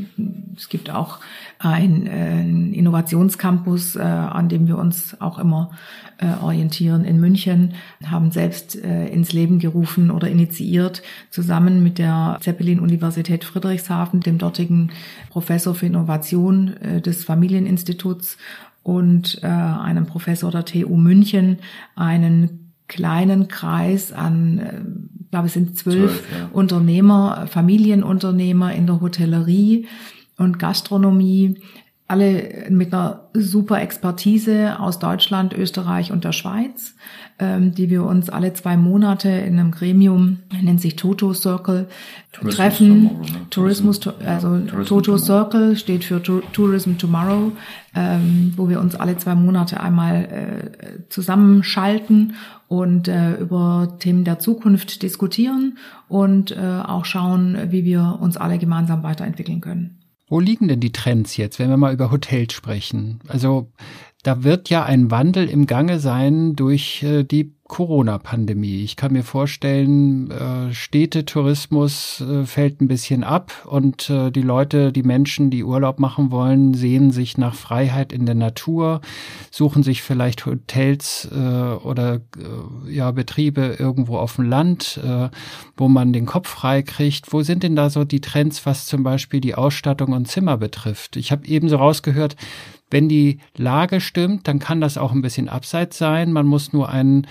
[0.54, 1.20] es gibt auch
[1.58, 2.42] ein, äh,
[2.76, 5.70] Innovationscampus, äh, an dem wir uns auch immer
[6.18, 7.72] äh, orientieren in München,
[8.04, 14.90] haben selbst äh, ins Leben gerufen oder initiiert, zusammen mit der Zeppelin-Universität Friedrichshafen, dem dortigen
[15.30, 18.36] Professor für Innovation äh, des Familieninstituts
[18.88, 21.58] und äh, einem Professor der TU München
[21.94, 24.80] einen kleinen Kreis an, äh,
[25.24, 26.48] ich glaube, es sind zwölf, zwölf ja.
[26.54, 29.86] Unternehmer, Familienunternehmer in der Hotellerie
[30.38, 31.60] und Gastronomie,
[32.08, 36.94] alle mit einer super Expertise aus Deutschland, Österreich und der Schweiz,
[37.38, 41.86] ähm, die wir uns alle zwei Monate in einem Gremium, nennt sich Toto Circle,
[42.32, 43.08] Tourismus treffen.
[43.08, 43.50] Tomorrow, ne?
[43.50, 45.18] Tourismus, also Tourism Toto Tomorrow.
[45.18, 47.52] Circle steht für Tourism Tomorrow,
[47.94, 52.36] ähm, wo wir uns alle zwei Monate einmal äh, zusammenschalten
[52.68, 55.76] und äh, über Themen der Zukunft diskutieren
[56.08, 59.97] und äh, auch schauen, wie wir uns alle gemeinsam weiterentwickeln können.
[60.28, 63.20] Wo liegen denn die Trends jetzt, wenn wir mal über Hotels sprechen?
[63.28, 63.72] Also
[64.22, 68.82] da wird ja ein Wandel im Gange sein durch äh, die Corona-Pandemie.
[68.82, 74.90] Ich kann mir vorstellen, äh, Städtetourismus äh, fällt ein bisschen ab und äh, die Leute,
[74.90, 79.02] die Menschen, die Urlaub machen wollen, sehen sich nach Freiheit in der Natur,
[79.50, 85.28] suchen sich vielleicht Hotels äh, oder äh, ja Betriebe irgendwo auf dem Land, äh,
[85.76, 87.32] wo man den Kopf frei kriegt.
[87.32, 91.16] Wo sind denn da so die Trends, was zum Beispiel die Ausstattung und Zimmer betrifft?
[91.16, 92.34] Ich habe ebenso rausgehört,
[92.90, 96.32] wenn die Lage stimmt, dann kann das auch ein bisschen abseits sein.
[96.32, 97.26] Man muss nur ein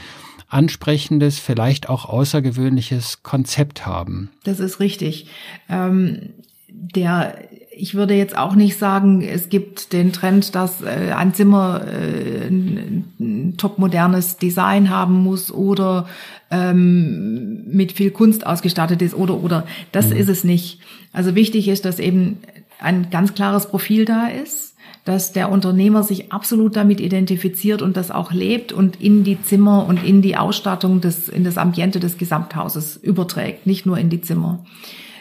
[0.50, 4.30] ansprechendes, vielleicht auch außergewöhnliches Konzept haben.
[4.44, 5.28] Das ist richtig.
[5.70, 6.30] Ähm,
[6.70, 7.36] der
[7.80, 12.48] ich würde jetzt auch nicht sagen, es gibt den Trend, dass äh, ein Zimmer äh,
[12.48, 16.08] ein, ein topmodernes Design haben muss oder
[16.50, 19.66] ähm, mit viel Kunst ausgestattet ist oder oder.
[19.92, 20.18] Das mhm.
[20.18, 20.80] ist es nicht.
[21.14, 22.40] Also wichtig ist, dass eben
[22.80, 24.76] ein ganz klares Profil da ist
[25.08, 29.86] dass der Unternehmer sich absolut damit identifiziert und das auch lebt und in die Zimmer
[29.88, 34.20] und in die Ausstattung des, in das Ambiente des Gesamthauses überträgt, nicht nur in die
[34.20, 34.66] Zimmer.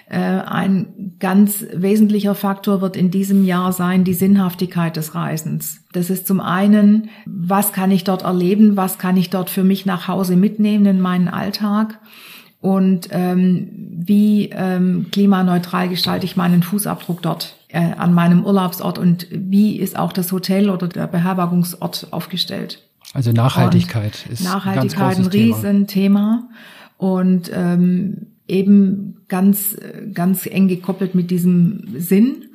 [0.08, 5.84] Äh, ein ganz wesentlicher Faktor wird in diesem Jahr sein die Sinnhaftigkeit des Reisens.
[5.92, 9.86] Das ist zum einen, was kann ich dort erleben, was kann ich dort für mich
[9.86, 12.00] nach Hause mitnehmen in meinen Alltag
[12.60, 19.76] und ähm, wie ähm, klimaneutral gestalte ich meinen Fußabdruck dort an meinem Urlaubsort und wie
[19.76, 22.82] ist auch das Hotel oder der Beherbergungsort aufgestellt.
[23.12, 26.48] Also Nachhaltigkeit und ist Nachhaltigkeit ein, ein Riesenthema
[26.96, 29.76] und ähm, eben ganz
[30.12, 32.46] ganz eng gekoppelt mit diesem Sinn.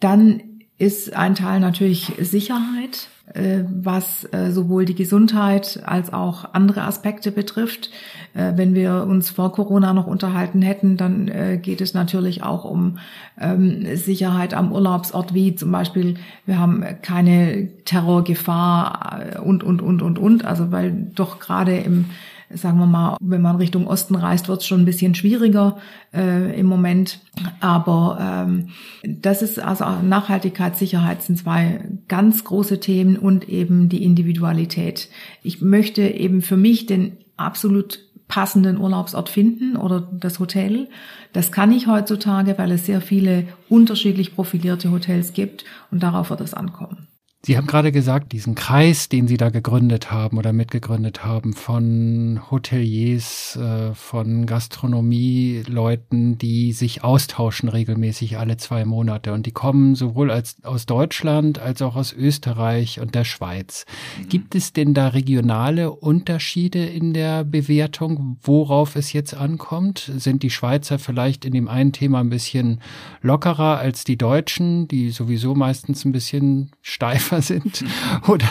[0.00, 0.42] Dann
[0.78, 7.32] ist ein Teil natürlich Sicherheit, äh, was äh, sowohl die Gesundheit als auch andere Aspekte
[7.32, 7.90] betrifft.
[8.34, 11.30] Äh, wenn wir uns vor Corona noch unterhalten hätten, dann
[11.62, 12.98] geht es natürlich auch um
[13.40, 16.16] ähm, Sicherheit am Urlaubsort, wie zum Beispiel,
[16.46, 20.44] wir haben keine Terrorgefahr und, und, und, und, und.
[20.44, 22.06] Also weil doch gerade im
[22.54, 25.78] sagen wir mal, wenn man Richtung Osten reist, wird es schon ein bisschen schwieriger
[26.12, 27.20] äh, im Moment.
[27.60, 28.68] Aber ähm,
[29.02, 35.08] das ist also Nachhaltigkeit, Sicherheit sind zwei ganz große Themen und eben die Individualität.
[35.42, 40.88] Ich möchte eben für mich den absolut passenden Urlaubsort finden oder das Hotel.
[41.34, 46.40] Das kann ich heutzutage, weil es sehr viele unterschiedlich profilierte Hotels gibt und darauf wird
[46.40, 47.08] es ankommen.
[47.44, 52.40] Sie haben gerade gesagt, diesen Kreis, den Sie da gegründet haben oder mitgegründet haben von
[52.52, 60.30] Hoteliers, äh, von Gastronomieleuten, die sich austauschen regelmäßig alle zwei Monate und die kommen sowohl
[60.30, 63.86] als, aus Deutschland als auch aus Österreich und der Schweiz.
[64.20, 64.28] Mhm.
[64.28, 70.12] Gibt es denn da regionale Unterschiede in der Bewertung, worauf es jetzt ankommt?
[70.16, 72.80] Sind die Schweizer vielleicht in dem einen Thema ein bisschen
[73.20, 77.84] lockerer als die Deutschen, die sowieso meistens ein bisschen steifer Österreicher sind.
[78.28, 78.48] Oder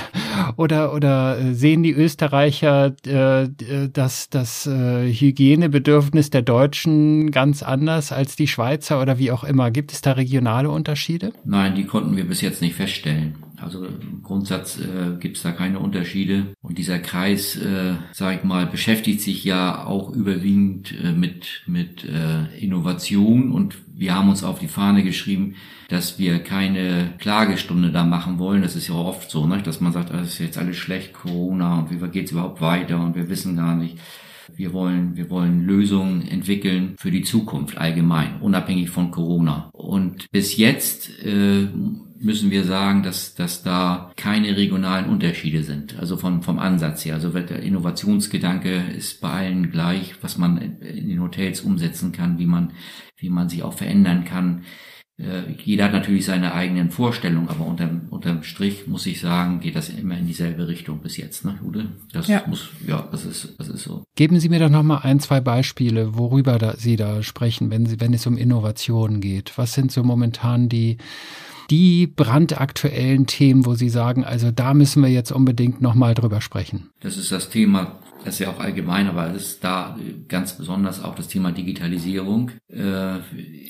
[0.58, 3.48] oder oder sehen die Österreicher äh,
[3.91, 9.72] das das äh, Hygienebedürfnis der Deutschen ganz anders als die Schweizer oder wie auch immer?
[9.72, 11.34] Gibt es da regionale Unterschiede?
[11.44, 15.52] Nein die konnten wir bis jetzt nicht feststellen also im Grundsatz äh, gibt es da
[15.52, 16.47] keine Unterschiede.
[16.62, 22.04] Und dieser Kreis, äh, sag ich mal, beschäftigt sich ja auch überwiegend äh, mit, mit
[22.04, 23.52] äh, Innovation.
[23.52, 25.56] Und wir haben uns auf die Fahne geschrieben,
[25.89, 28.62] dass wir keine Klagestunde da machen wollen.
[28.62, 29.62] Das ist ja oft so, ne?
[29.62, 33.15] dass man sagt, das ist jetzt alles schlecht, Corona und wie geht's überhaupt weiter und
[33.15, 33.97] wir wissen gar nicht.
[34.56, 39.69] Wir wollen, wir wollen Lösungen entwickeln für die Zukunft allgemein, unabhängig von Corona.
[39.74, 41.67] Und bis jetzt äh,
[42.21, 45.97] müssen wir sagen, dass, dass da keine regionalen Unterschiede sind.
[45.99, 47.15] Also vom, vom Ansatz her.
[47.15, 52.45] Also der Innovationsgedanke ist bei allen gleich, was man in den Hotels umsetzen kann, wie
[52.45, 52.73] man,
[53.17, 54.63] wie man sich auch verändern kann.
[55.21, 59.75] Äh, jeder hat natürlich seine eigenen Vorstellungen, aber unterm, unterm Strich muss ich sagen, geht
[59.75, 61.89] das immer in dieselbe Richtung bis jetzt, ne, Jude?
[62.12, 62.43] Das ja.
[62.47, 64.03] muss, ja, das ist, das ist so.
[64.15, 67.86] Geben Sie mir doch noch mal ein, zwei Beispiele, worüber da, Sie da sprechen, wenn
[67.86, 69.57] Sie, wenn es um Innovationen geht.
[69.57, 70.97] Was sind so momentan die,
[71.71, 76.41] die brandaktuellen Themen, wo Sie sagen, also da müssen wir jetzt unbedingt noch mal drüber
[76.41, 76.91] sprechen?
[76.99, 81.03] Das ist das Thema das ist ja auch allgemein, aber es ist da ganz besonders
[81.03, 83.17] auch das Thema Digitalisierung, äh,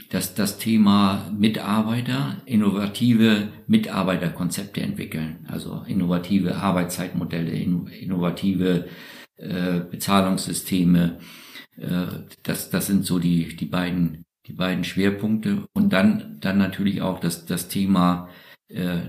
[0.10, 8.88] dass das Thema Mitarbeiter, innovative Mitarbeiterkonzepte entwickeln, also innovative Arbeitszeitmodelle, innovative
[9.38, 11.20] äh, Bezahlungssysteme.
[11.78, 12.08] Äh,
[12.44, 15.66] das, das sind so die, die beiden, die beiden Schwerpunkte.
[15.74, 18.30] Und dann, dann natürlich auch das, das Thema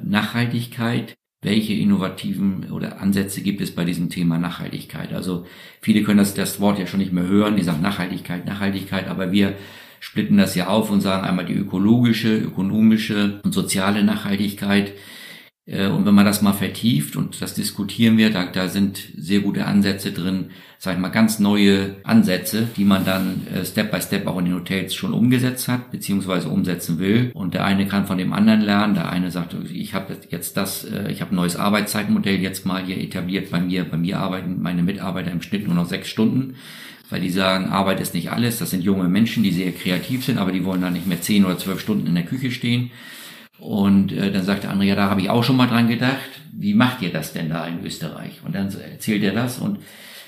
[0.03, 5.13] Nachhaltigkeit welche innovativen oder Ansätze gibt es bei diesem Thema Nachhaltigkeit.
[5.13, 5.45] Also
[5.81, 9.33] viele können das, das Wort ja schon nicht mehr hören, die sagen Nachhaltigkeit, Nachhaltigkeit, aber
[9.33, 9.57] wir
[9.99, 14.93] splitten das ja auf und sagen einmal die ökologische, ökonomische und soziale Nachhaltigkeit.
[15.67, 19.41] Äh, und wenn man das mal vertieft und das diskutieren wir, da, da sind sehr
[19.41, 24.01] gute Ansätze drin, sag ich mal, ganz neue Ansätze, die man dann äh, Step by
[24.01, 27.31] Step auch in den Hotels schon umgesetzt hat, beziehungsweise umsetzen will.
[27.35, 28.95] Und der eine kann von dem anderen lernen.
[28.95, 32.85] Der eine sagt, ich habe jetzt das, äh, ich habe ein neues Arbeitszeitmodell jetzt mal
[32.85, 33.85] hier etabliert bei mir.
[33.85, 36.57] Bei mir arbeiten meine Mitarbeiter im Schnitt nur noch sechs Stunden
[37.11, 38.59] weil die sagen, Arbeit ist nicht alles.
[38.59, 41.45] Das sind junge Menschen, die sehr kreativ sind, aber die wollen dann nicht mehr zehn
[41.45, 42.91] oder zwölf Stunden in der Küche stehen.
[43.63, 46.19] Und äh, dann sagt der andere, da habe ich auch schon mal dran gedacht.
[46.53, 48.41] Wie macht ihr das denn da in Österreich?
[48.45, 49.79] Und dann erzählt er das und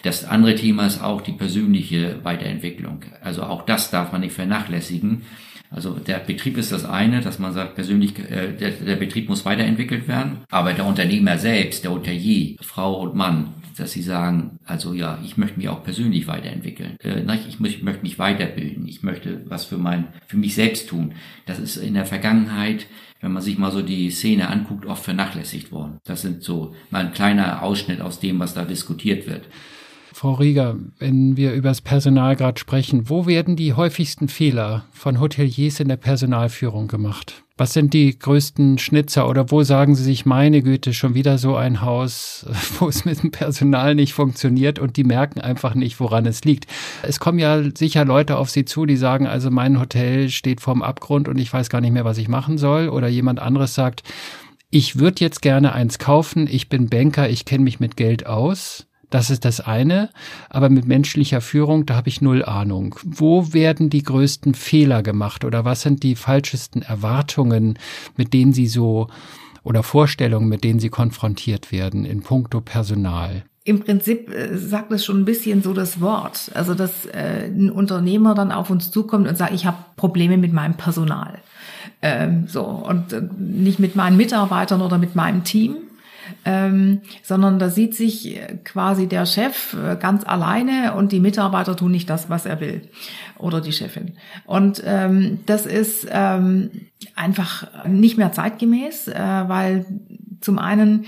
[0.04, 3.00] das andere Thema ist auch die persönliche Weiterentwicklung.
[3.22, 5.22] Also auch das darf man nicht vernachlässigen.
[5.68, 9.44] Also der Betrieb ist das eine, dass man sagt, persönlich, äh, der, der Betrieb muss
[9.44, 10.44] weiterentwickelt werden.
[10.48, 15.36] Aber der Unternehmer selbst, der Unterje, Frau und Mann, dass sie sagen, also ja, ich
[15.36, 16.96] möchte mich auch persönlich weiterentwickeln.
[17.02, 18.86] Äh, ich, muss, ich möchte mich weiterbilden.
[18.86, 21.14] Ich möchte was für mein, für mich selbst tun.
[21.46, 22.86] Das ist in der Vergangenheit,
[23.24, 25.98] wenn man sich mal so die Szene anguckt, oft vernachlässigt worden.
[26.04, 29.46] Das sind so mal ein kleiner Ausschnitt aus dem, was da diskutiert wird.
[30.14, 35.18] Frau Rieger, wenn wir über das Personal gerade sprechen, wo werden die häufigsten Fehler von
[35.18, 37.42] Hoteliers in der Personalführung gemacht?
[37.56, 41.56] Was sind die größten Schnitzer oder wo sagen Sie sich, meine Güte, schon wieder so
[41.56, 42.46] ein Haus,
[42.78, 46.68] wo es mit dem Personal nicht funktioniert und die merken einfach nicht, woran es liegt?
[47.02, 50.82] Es kommen ja sicher Leute auf Sie zu, die sagen, also mein Hotel steht vorm
[50.82, 52.88] Abgrund und ich weiß gar nicht mehr, was ich machen soll.
[52.88, 54.04] Oder jemand anderes sagt,
[54.70, 58.86] ich würde jetzt gerne eins kaufen, ich bin Banker, ich kenne mich mit Geld aus.
[59.10, 60.10] Das ist das eine.
[60.48, 62.96] Aber mit menschlicher Führung, da habe ich null Ahnung.
[63.04, 67.78] Wo werden die größten Fehler gemacht oder was sind die falschesten Erwartungen,
[68.16, 69.08] mit denen Sie so
[69.62, 73.44] oder Vorstellungen, mit denen Sie konfrontiert werden in puncto Personal?
[73.66, 76.50] Im Prinzip äh, sagt es schon ein bisschen so das Wort.
[76.54, 80.52] Also, dass äh, ein Unternehmer dann auf uns zukommt und sagt, ich habe Probleme mit
[80.52, 81.38] meinem Personal.
[82.02, 85.76] Ähm, so, und äh, nicht mit meinen Mitarbeitern oder mit meinem Team,
[86.44, 91.92] ähm, sondern da sieht sich quasi der Chef äh, ganz alleine und die Mitarbeiter tun
[91.92, 92.88] nicht das, was er will
[93.38, 94.12] oder die Chefin.
[94.44, 96.70] Und ähm, das ist ähm,
[97.14, 99.14] einfach nicht mehr zeitgemäß, äh,
[99.46, 99.86] weil
[100.40, 101.06] zum einen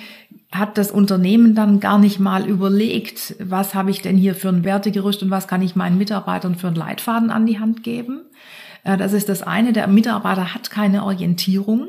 [0.53, 4.65] hat das Unternehmen dann gar nicht mal überlegt, was habe ich denn hier für ein
[4.65, 8.23] Wertegerüst und was kann ich meinen Mitarbeitern für einen Leitfaden an die Hand geben.
[8.85, 9.73] Äh, das ist das eine.
[9.73, 11.89] Der Mitarbeiter hat keine Orientierung.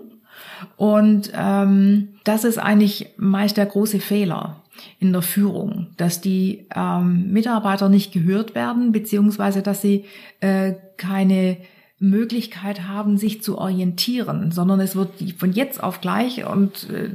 [0.75, 4.63] Und ähm, das ist eigentlich meist der große Fehler
[4.99, 10.05] in der Führung, dass die ähm, Mitarbeiter nicht gehört werden, beziehungsweise dass sie
[10.39, 11.57] äh, keine
[11.99, 17.09] Möglichkeit haben, sich zu orientieren, sondern es wird von jetzt auf gleich und äh,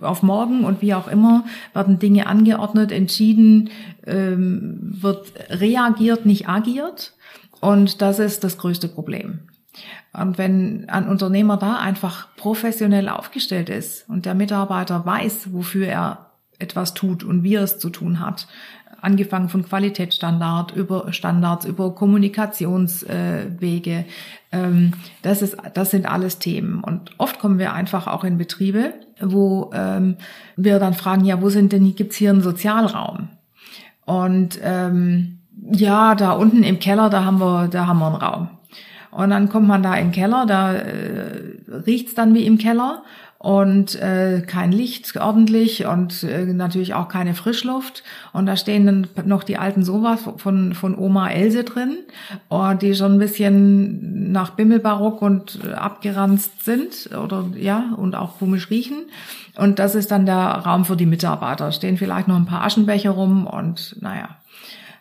[0.00, 1.44] auf morgen und wie auch immer
[1.74, 3.68] werden Dinge angeordnet, entschieden,
[4.06, 7.12] ähm, wird reagiert, nicht agiert.
[7.60, 9.40] Und das ist das größte Problem.
[10.12, 16.30] Und wenn ein Unternehmer da einfach professionell aufgestellt ist und der Mitarbeiter weiß, wofür er
[16.58, 18.46] etwas tut und wie er es zu tun hat,
[19.00, 24.06] angefangen von Qualitätsstandard über Standards, über Kommunikationswege,
[24.50, 26.82] ähm, das ist, das sind alles Themen.
[26.82, 30.16] Und oft kommen wir einfach auch in Betriebe, wo ähm,
[30.56, 33.28] wir dann fragen, ja, wo sind denn, gibt's hier einen Sozialraum?
[34.06, 35.34] Und ähm,
[35.70, 38.48] ja, da unten im Keller, da haben wir, da haben wir einen Raum.
[39.14, 41.54] Und dann kommt man da in den Keller, da äh,
[41.86, 43.02] riecht's dann wie im Keller
[43.44, 48.02] und äh, kein Licht ordentlich und äh, natürlich auch keine Frischluft.
[48.32, 51.98] Und da stehen dann noch die alten Sofas von, von Oma Else drin,
[52.48, 58.38] oh, die schon ein bisschen nach Bimmelbarock und äh, abgeranzt sind oder ja, und auch
[58.38, 59.04] komisch riechen.
[59.56, 61.70] Und das ist dann der Raum für die Mitarbeiter.
[61.70, 64.30] Stehen vielleicht noch ein paar Aschenbecher rum und naja,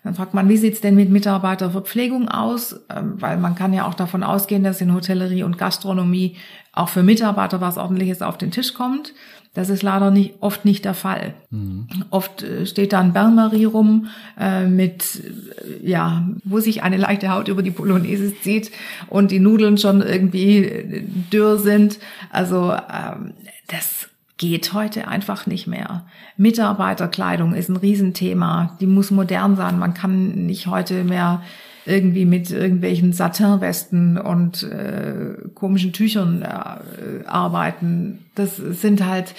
[0.03, 2.79] dann fragt man, wie sieht's denn mit Mitarbeiterverpflegung aus?
[2.93, 6.35] Ähm, weil man kann ja auch davon ausgehen, dass in Hotellerie und Gastronomie
[6.73, 9.13] auch für Mitarbeiter was ordentliches auf den Tisch kommt.
[9.53, 11.35] Das ist leider nicht, oft nicht der Fall.
[11.51, 11.87] Mhm.
[12.09, 17.29] Oft äh, steht da ein Bernmarie rum, äh, mit, äh, ja, wo sich eine leichte
[17.29, 18.71] Haut über die Polonaise zieht
[19.09, 21.99] und die Nudeln schon irgendwie äh, dürr sind.
[22.31, 23.33] Also ähm,
[23.67, 24.09] das
[24.49, 26.05] geht heute einfach nicht mehr.
[26.35, 28.77] Mitarbeiterkleidung ist ein Riesenthema.
[28.81, 29.79] Die muss modern sein.
[29.79, 31.41] Man kann nicht heute mehr
[31.85, 38.25] irgendwie mit irgendwelchen Satinwesten und äh, komischen Tüchern äh, arbeiten.
[38.35, 39.33] Das sind halt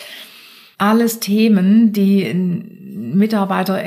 [0.78, 3.82] alles Themen, die Mitarbeiter,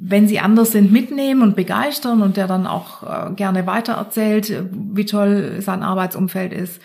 [0.00, 5.06] wenn sie anders sind, mitnehmen und begeistern und der dann auch äh, gerne weitererzählt, wie
[5.06, 6.80] toll sein Arbeitsumfeld ist.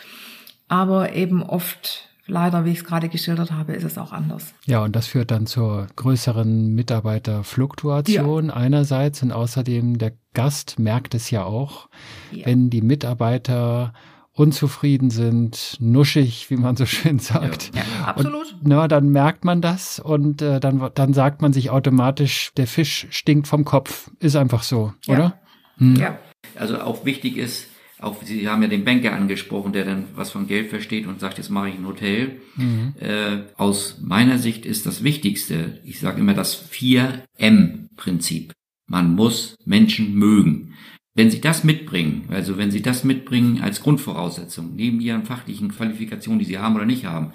[0.67, 4.53] Aber eben oft Leider, wie ich es gerade geschildert habe, ist es auch anders.
[4.65, 8.53] Ja, und das führt dann zur größeren Mitarbeiterfluktuation ja.
[8.53, 11.87] einerseits und außerdem der Gast merkt es ja auch,
[12.31, 12.47] ja.
[12.47, 13.93] wenn die Mitarbeiter
[14.35, 17.73] unzufrieden sind, nuschig, wie man so schön sagt.
[17.75, 18.53] Ja, ja absolut.
[18.53, 22.67] Und, na, dann merkt man das und äh, dann, dann sagt man sich automatisch, der
[22.67, 24.11] Fisch stinkt vom Kopf.
[24.19, 25.13] Ist einfach so, ja.
[25.13, 25.39] oder?
[25.77, 25.95] Hm.
[25.95, 26.17] Ja.
[26.55, 27.67] Also auch wichtig ist,
[27.99, 31.37] auch Sie haben ja den Banker angesprochen, der dann was von Geld versteht und sagt,
[31.37, 32.41] jetzt mache ich ein Hotel.
[32.55, 32.93] Mhm.
[32.99, 38.53] Äh, aus meiner Sicht ist das Wichtigste, ich sage immer das 4M-Prinzip.
[38.87, 40.73] Man muss Menschen mögen.
[41.13, 46.39] Wenn Sie das mitbringen, also wenn Sie das mitbringen als Grundvoraussetzung, neben Ihren fachlichen Qualifikationen,
[46.39, 47.31] die Sie haben oder nicht haben,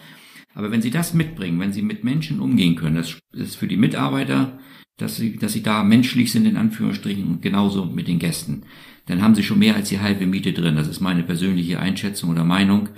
[0.54, 3.78] aber wenn Sie das mitbringen, wenn Sie mit Menschen umgehen können, das ist für die
[3.78, 4.58] Mitarbeiter,
[5.00, 8.62] dass sie, dass sie da menschlich sind in Anführungsstrichen und genauso mit den Gästen,
[9.06, 10.76] dann haben Sie schon mehr als die halbe Miete drin.
[10.76, 12.90] Das ist meine persönliche Einschätzung oder Meinung.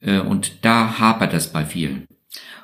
[0.00, 2.06] Äh, und da hapert das bei vielen.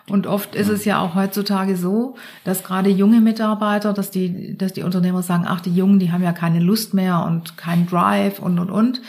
[0.08, 4.72] Und oft ist es ja auch heutzutage so, dass gerade junge Mitarbeiter, dass die, dass
[4.72, 8.40] die Unternehmer sagen, ach, die Jungen, die haben ja keine Lust mehr und keinen Drive
[8.40, 9.00] und, und, und.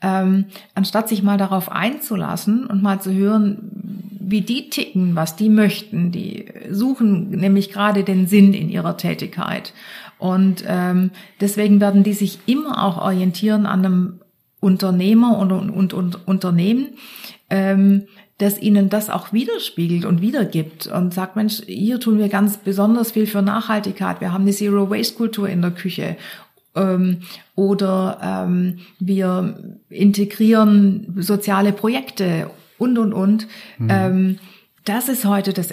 [0.00, 5.48] Ähm, anstatt sich mal darauf einzulassen und mal zu hören, wie die ticken, was die
[5.48, 9.72] möchten, die suchen nämlich gerade den Sinn in ihrer Tätigkeit.
[10.18, 14.20] Und ähm, deswegen werden die sich immer auch orientieren an einem
[14.60, 16.88] Unternehmer und, und, und Unternehmen,
[17.48, 18.04] ähm,
[18.38, 23.12] das ihnen das auch widerspiegelt und wiedergibt und sagt, Mensch, hier tun wir ganz besonders
[23.12, 24.20] viel für Nachhaltigkeit.
[24.20, 26.16] Wir haben eine Zero-Waste-Kultur in der Küche
[27.54, 33.48] oder ähm, wir integrieren soziale Projekte und, und, und.
[33.78, 33.88] Mhm.
[33.90, 34.38] Ähm,
[34.84, 35.70] das ist heute das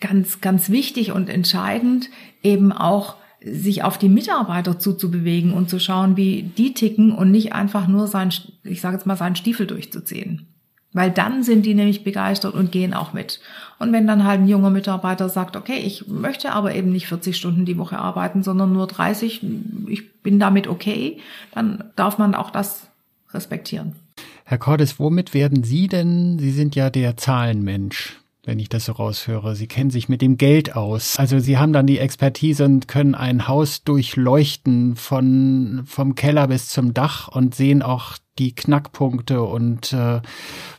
[0.00, 2.08] ganz, ganz wichtig und entscheidend,
[2.42, 7.52] eben auch sich auf die Mitarbeiter zuzubewegen und zu schauen, wie die ticken und nicht
[7.52, 8.32] einfach nur sein,
[8.62, 10.46] ich sage jetzt mal, seinen Stiefel durchzuziehen.
[10.92, 13.40] Weil dann sind die nämlich begeistert und gehen auch mit.
[13.78, 17.36] Und wenn dann halt ein junger Mitarbeiter sagt, okay, ich möchte aber eben nicht 40
[17.36, 19.44] Stunden die Woche arbeiten, sondern nur 30,
[19.88, 21.18] ich bin damit okay,
[21.52, 22.86] dann darf man auch das
[23.32, 23.94] respektieren.
[24.44, 28.92] Herr Cordes, womit werden Sie denn, Sie sind ja der Zahlenmensch, wenn ich das so
[28.92, 29.56] raushöre.
[29.56, 31.18] Sie kennen sich mit dem Geld aus.
[31.18, 36.68] Also Sie haben dann die Expertise und können ein Haus durchleuchten von, vom Keller bis
[36.68, 40.20] zum Dach und sehen auch die Knackpunkte und äh,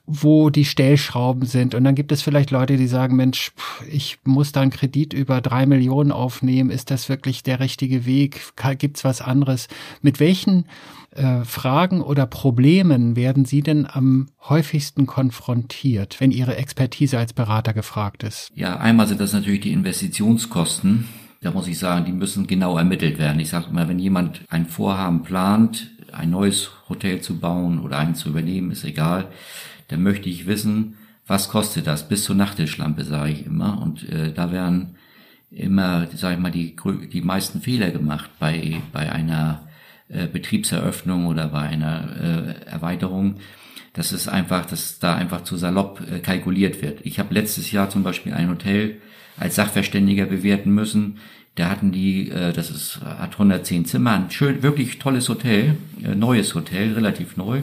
[0.05, 1.73] wo die Stellschrauben sind.
[1.73, 3.51] Und dann gibt es vielleicht Leute, die sagen, Mensch,
[3.89, 6.69] ich muss da einen Kredit über drei Millionen aufnehmen.
[6.69, 8.41] Ist das wirklich der richtige Weg?
[8.77, 9.67] Gibt's was anderes?
[10.01, 10.65] Mit welchen
[11.11, 17.73] äh, Fragen oder Problemen werden Sie denn am häufigsten konfrontiert, wenn Ihre Expertise als Berater
[17.73, 18.51] gefragt ist?
[18.53, 21.07] Ja, einmal sind das natürlich die Investitionskosten.
[21.41, 23.39] Da muss ich sagen, die müssen genau ermittelt werden.
[23.39, 28.15] Ich sage immer, wenn jemand ein Vorhaben plant, ein neues Hotel zu bauen oder einen
[28.15, 29.27] zu übernehmen, ist egal,
[29.87, 30.97] dann möchte ich wissen,
[31.27, 33.81] was kostet das bis zur Nachttischlampe, sage ich immer.
[33.81, 34.95] Und äh, da werden
[35.51, 36.75] immer, sage ich mal, die,
[37.11, 39.67] die meisten Fehler gemacht bei, bei einer
[40.07, 43.37] äh, Betriebseröffnung oder bei einer äh, Erweiterung.
[43.93, 46.99] Das ist einfach, dass da einfach zu salopp äh, kalkuliert wird.
[47.03, 48.97] Ich habe letztes Jahr zum Beispiel ein Hotel
[49.37, 51.17] als Sachverständiger bewerten müssen.
[51.55, 56.15] Da hatten die, äh, das ist, hat 110 Zimmer, ein schön, wirklich tolles Hotel, äh,
[56.15, 57.61] neues Hotel, relativ neu.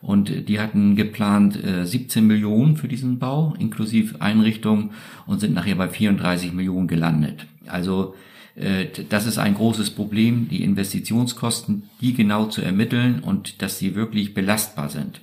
[0.00, 4.92] Und die hatten geplant äh, 17 Millionen für diesen Bau, inklusive Einrichtung,
[5.26, 7.46] und sind nachher bei 34 Millionen gelandet.
[7.66, 8.14] Also
[8.54, 13.94] äh, das ist ein großes Problem, die Investitionskosten, die genau zu ermitteln und dass sie
[13.94, 15.20] wirklich belastbar sind.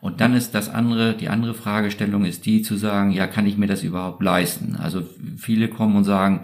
[0.00, 3.56] Und dann ist das andere, die andere Fragestellung ist die zu sagen, ja, kann ich
[3.56, 4.76] mir das überhaupt leisten?
[4.76, 5.02] Also
[5.36, 6.40] viele kommen und sagen,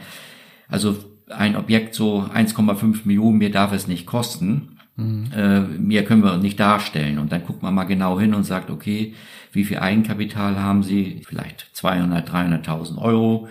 [0.69, 0.97] also
[1.29, 4.79] ein Objekt so 1,5 Millionen, mir darf es nicht kosten.
[4.97, 5.31] Mhm.
[5.35, 7.19] Äh, mehr können wir nicht darstellen.
[7.19, 9.15] Und dann guckt man mal genau hin und sagt, okay,
[9.53, 11.23] wie viel Eigenkapital haben Sie?
[11.27, 13.49] Vielleicht 200, 300.000 Euro.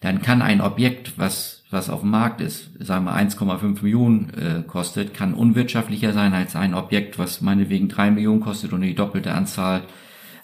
[0.00, 4.62] Dann kann ein Objekt, was, was auf dem Markt ist, sagen wir 1,5 Millionen äh,
[4.66, 9.32] kostet, kann unwirtschaftlicher sein als ein Objekt, was meinetwegen 3 Millionen kostet und die doppelte
[9.32, 9.82] Anzahl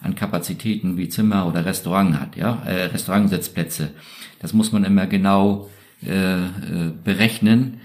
[0.01, 3.91] an Kapazitäten wie Zimmer oder Restaurant hat, ja, äh, Restaurantsitzplätze.
[4.41, 5.69] Das muss man immer genau
[6.07, 7.81] äh, äh, berechnen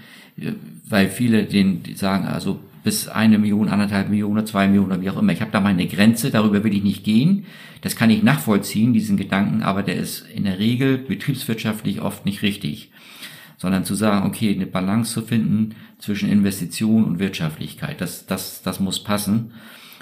[0.88, 5.16] weil viele den sagen, also bis eine Million, anderthalb Millionen, zwei Millionen oder wie auch
[5.16, 5.32] immer.
[5.32, 7.46] Ich habe da meine Grenze, darüber will ich nicht gehen.
[7.80, 12.42] Das kann ich nachvollziehen, diesen Gedanken, aber der ist in der Regel betriebswirtschaftlich oft nicht
[12.42, 12.90] richtig.
[13.56, 18.80] Sondern zu sagen, okay, eine Balance zu finden zwischen Investition und Wirtschaftlichkeit, das, das, das
[18.80, 19.52] muss passen.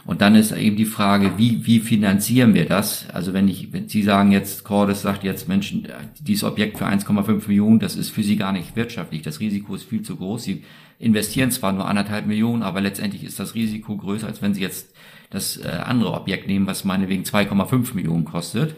[0.04, 3.08] Und dann ist eben die Frage, wie, wie finanzieren wir das?
[3.10, 5.86] Also wenn ich, wenn Sie sagen jetzt, Cordes sagt jetzt, Menschen,
[6.20, 9.22] dieses Objekt für 1,5 Millionen, das ist für Sie gar nicht wirtschaftlich.
[9.22, 10.42] Das Risiko ist viel zu groß.
[10.42, 10.64] Sie
[10.98, 14.92] investieren zwar nur anderthalb Millionen, aber letztendlich ist das Risiko größer, als wenn Sie jetzt
[15.30, 18.74] das äh, andere Objekt nehmen, was meinetwegen 2,5 Millionen kostet.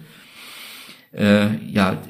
[1.13, 2.03] Äh, ja,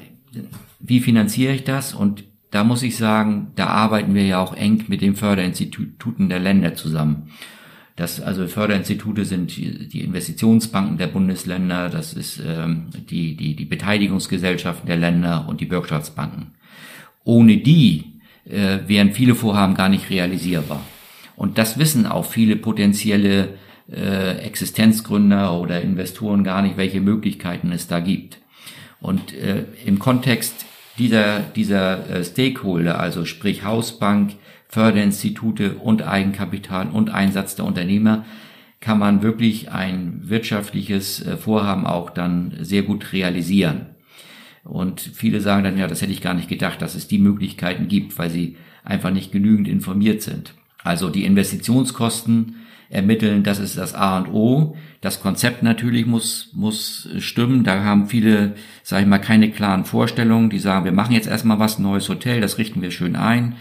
[0.79, 1.93] wie finanziere ich das?
[1.93, 6.39] Und da muss ich sagen, da arbeiten wir ja auch eng mit den Förderinstituten der
[6.39, 7.29] Länder zusammen.
[7.95, 14.87] Das also Förderinstitute sind die Investitionsbanken der Bundesländer, das ist ähm, die, die, die Beteiligungsgesellschaften
[14.87, 16.51] der Länder und die Bürgschaftsbanken.
[17.23, 20.81] Ohne die äh, wären viele Vorhaben gar nicht realisierbar.
[21.37, 23.55] Und das wissen auch viele potenzielle
[23.89, 28.39] äh, Existenzgründer oder Investoren gar nicht, welche Möglichkeiten es da gibt.
[28.99, 30.65] Und äh, im Kontext
[30.97, 34.33] dieser, dieser äh, Stakeholder, also sprich Hausbank,
[34.75, 38.25] Förderinstitute und Eigenkapital und Einsatz der Unternehmer
[38.81, 43.85] kann man wirklich ein wirtschaftliches äh, Vorhaben auch dann sehr gut realisieren.
[44.65, 47.87] Und viele sagen dann, ja, das hätte ich gar nicht gedacht, dass es die Möglichkeiten
[47.87, 50.55] gibt, weil sie einfach nicht genügend informiert sind.
[50.83, 52.57] Also die Investitionskosten
[52.89, 54.75] ermitteln, das ist das A und O.
[54.99, 57.63] Das Konzept natürlich muss, muss stimmen.
[57.63, 60.49] Da haben viele, sage ich mal, keine klaren Vorstellungen.
[60.49, 63.55] Die sagen, wir machen jetzt erstmal was, ein neues Hotel, das richten wir schön ein.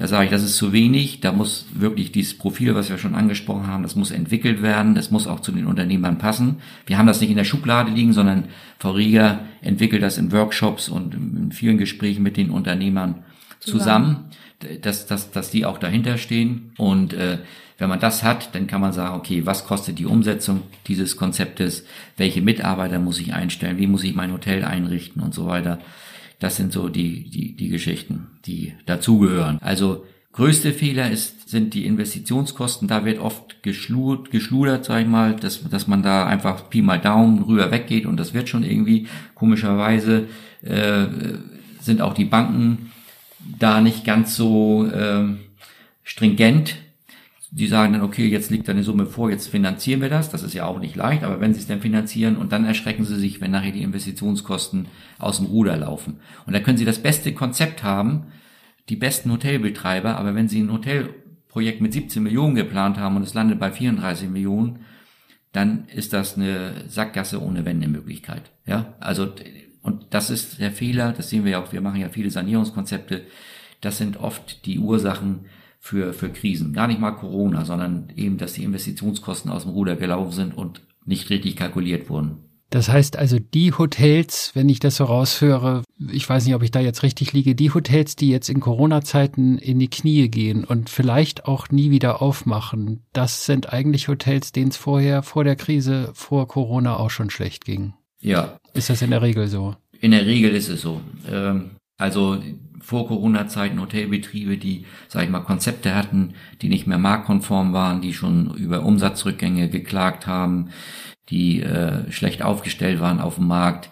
[0.00, 1.20] Da sage ich, das ist zu wenig.
[1.20, 4.94] Da muss wirklich dieses Profil, was wir schon angesprochen haben, das muss entwickelt werden.
[4.94, 6.56] Das muss auch zu den Unternehmern passen.
[6.86, 8.44] Wir haben das nicht in der Schublade liegen, sondern
[8.78, 13.24] Frau Rieger entwickelt das in Workshops und in vielen Gesprächen mit den Unternehmern
[13.60, 14.30] zusammen,
[14.60, 16.72] zusammen dass, dass, dass die auch dahinter stehen.
[16.78, 17.38] Und äh,
[17.76, 21.84] wenn man das hat, dann kann man sagen, okay, was kostet die Umsetzung dieses Konzeptes?
[22.16, 23.76] Welche Mitarbeiter muss ich einstellen?
[23.76, 25.78] Wie muss ich mein Hotel einrichten und so weiter?
[26.40, 29.58] Das sind so die, die, die Geschichten, die dazugehören.
[29.60, 32.88] Also größte Fehler ist, sind die Investitionskosten.
[32.88, 36.98] Da wird oft geschludert, geschludert sag ich mal, dass, dass man da einfach Pi mal
[36.98, 39.06] Daumen rüber weggeht und das wird schon irgendwie.
[39.34, 40.26] Komischerweise
[40.62, 41.06] äh,
[41.80, 42.90] sind auch die Banken
[43.58, 45.24] da nicht ganz so äh,
[46.04, 46.76] stringent
[47.52, 50.30] die sagen dann, okay, jetzt liegt eine Summe vor, jetzt finanzieren wir das.
[50.30, 53.04] Das ist ja auch nicht leicht, aber wenn sie es dann finanzieren und dann erschrecken
[53.04, 54.86] sie sich, wenn nachher die Investitionskosten
[55.18, 56.20] aus dem Ruder laufen.
[56.46, 58.26] Und da können sie das beste Konzept haben,
[58.88, 63.34] die besten Hotelbetreiber, aber wenn sie ein Hotelprojekt mit 17 Millionen geplant haben und es
[63.34, 64.80] landet bei 34 Millionen,
[65.52, 68.52] dann ist das eine Sackgasse ohne Wendemöglichkeit.
[68.64, 69.32] Ja, also,
[69.82, 73.22] und das ist der Fehler, das sehen wir ja auch, wir machen ja viele Sanierungskonzepte.
[73.80, 75.46] Das sind oft die Ursachen,
[75.80, 76.72] für, für Krisen.
[76.72, 80.82] Gar nicht mal Corona, sondern eben, dass die Investitionskosten aus dem Ruder gelaufen sind und
[81.04, 82.44] nicht richtig kalkuliert wurden.
[82.68, 86.70] Das heißt also, die Hotels, wenn ich das so raushöre, ich weiß nicht, ob ich
[86.70, 90.88] da jetzt richtig liege, die Hotels, die jetzt in Corona-Zeiten in die Knie gehen und
[90.88, 96.10] vielleicht auch nie wieder aufmachen, das sind eigentlich Hotels, denen es vorher, vor der Krise,
[96.14, 97.94] vor Corona auch schon schlecht ging.
[98.20, 98.58] Ja.
[98.72, 99.74] Ist das in der Regel so?
[100.00, 101.00] In der Regel ist es so.
[101.28, 101.70] Ähm,
[102.00, 102.42] also
[102.80, 108.14] vor Corona-Zeiten Hotelbetriebe, die, sag ich mal, Konzepte hatten, die nicht mehr marktkonform waren, die
[108.14, 110.70] schon über Umsatzrückgänge geklagt haben,
[111.28, 113.90] die äh, schlecht aufgestellt waren auf dem Markt,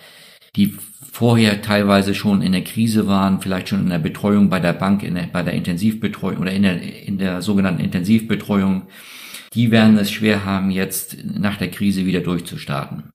[0.57, 0.75] die
[1.13, 5.03] vorher teilweise schon in der Krise waren, vielleicht schon in der Betreuung bei der Bank,
[5.03, 8.89] in der, bei der Intensivbetreuung oder in der, in der sogenannten Intensivbetreuung,
[9.53, 13.11] die werden es schwer haben, jetzt nach der Krise wieder durchzustarten.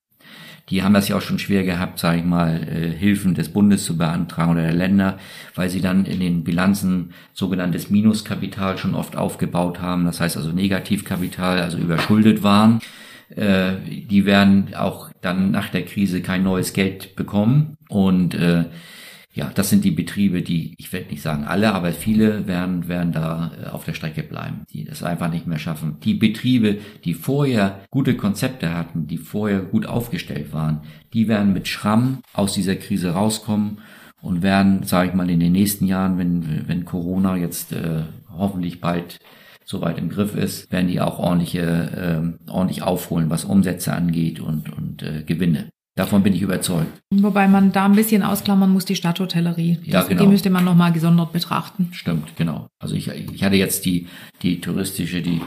[0.73, 3.85] Die haben das ja auch schon schwer gehabt, sage ich mal, äh, Hilfen des Bundes
[3.85, 5.19] zu beantragen oder der Länder,
[5.53, 10.05] weil sie dann in den Bilanzen sogenanntes Minuskapital schon oft aufgebaut haben.
[10.05, 12.79] Das heißt also Negativkapital, also überschuldet waren.
[13.35, 18.65] Äh, die werden auch dann nach der Krise kein neues Geld bekommen und äh,
[19.35, 23.11] ja, das sind die Betriebe, die, ich werde nicht sagen alle, aber viele werden, werden
[23.11, 25.97] da äh, auf der Strecke bleiben, die das einfach nicht mehr schaffen.
[26.03, 30.81] Die Betriebe, die vorher gute Konzepte hatten, die vorher gut aufgestellt waren,
[31.13, 33.79] die werden mit Schramm aus dieser Krise rauskommen
[34.21, 38.81] und werden, sage ich mal, in den nächsten Jahren, wenn, wenn Corona jetzt äh, hoffentlich
[38.81, 39.19] bald
[39.65, 41.61] soweit im Griff ist, werden die auch ordentliche,
[42.47, 45.72] äh, ordentlich aufholen, was Umsätze angeht und, und äh, Gewinne.
[45.95, 47.01] Davon bin ich überzeugt.
[47.11, 49.79] Wobei man da ein bisschen ausklammern muss, die Stadthotellerie.
[49.83, 50.23] Ja, genau.
[50.23, 51.89] Die müsste man nochmal gesondert betrachten.
[51.91, 52.67] Stimmt, genau.
[52.79, 54.07] Also ich, ich hatte jetzt die,
[54.41, 55.39] die touristische, die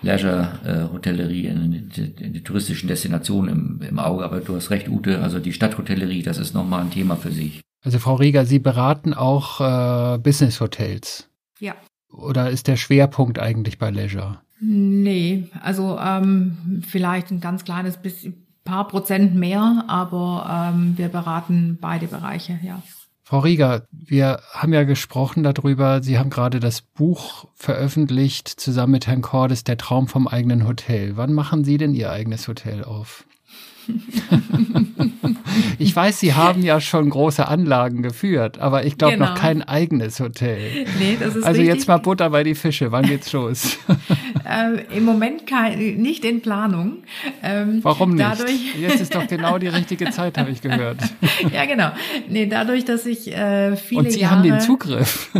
[0.00, 5.38] Leisure-Hotellerie in, in, die touristischen Destinationen im, im Auge, aber du hast recht, Ute, also
[5.38, 7.60] die Stadthotellerie, das ist nochmal ein Thema für sich.
[7.84, 11.28] Also Frau Rieger, Sie beraten auch äh, Business-Hotels.
[11.60, 11.74] Ja.
[12.10, 14.40] Oder ist der Schwerpunkt eigentlich bei Leisure?
[14.60, 21.78] Nee, also ähm, vielleicht ein ganz kleines bisschen paar Prozent mehr, aber ähm, wir beraten
[21.80, 22.82] beide Bereiche, ja.
[23.24, 29.06] Frau Rieger, wir haben ja gesprochen darüber, Sie haben gerade das Buch veröffentlicht, zusammen mit
[29.06, 31.16] Herrn Cordes, Der Traum vom eigenen Hotel.
[31.16, 33.24] Wann machen Sie denn Ihr eigenes Hotel auf?
[35.78, 39.30] ich weiß, Sie haben ja schon große Anlagen geführt, aber ich glaube genau.
[39.30, 40.86] noch kein eigenes Hotel.
[40.98, 41.76] Nee, das ist Also richtig.
[41.76, 42.92] jetzt mal Butter bei die Fische.
[42.92, 43.78] Wann geht's los?
[44.48, 46.98] äh, Im Moment kein, nicht in Planung.
[47.42, 48.20] Ähm, Warum nicht?
[48.20, 50.98] Dadurch jetzt ist doch genau die richtige Zeit, habe ich gehört.
[51.52, 51.90] ja, genau.
[52.28, 55.30] Nee, dadurch, dass ich äh, viele Und Sie Jahre, haben den Zugriff.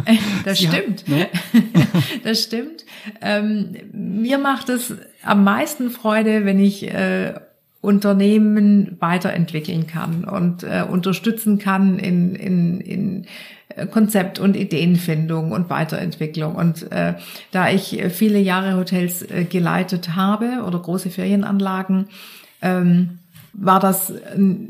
[0.45, 1.05] das Sie stimmt.
[1.09, 1.29] Haben, ne?
[2.25, 2.85] das stimmt.
[3.21, 7.35] Ähm, mir macht es am meisten Freude, wenn ich äh,
[7.83, 13.27] Unternehmen weiterentwickeln kann und äh, unterstützen kann in, in, in
[13.77, 16.55] äh, Konzept- und Ideenfindung und Weiterentwicklung.
[16.55, 17.15] Und äh,
[17.51, 22.07] da ich viele Jahre Hotels äh, geleitet habe oder große Ferienanlagen,
[22.63, 23.19] ähm,
[23.53, 24.13] war das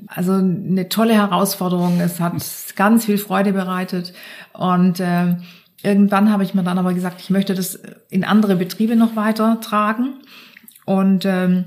[0.09, 2.01] also eine tolle Herausforderung.
[2.01, 2.33] Es hat
[2.77, 4.15] ganz viel Freude bereitet
[4.55, 5.37] und äh,
[5.83, 9.61] irgendwann habe ich mir dann aber gesagt, ich möchte das in andere Betriebe noch weiter
[9.61, 10.15] tragen
[10.87, 11.67] und ähm,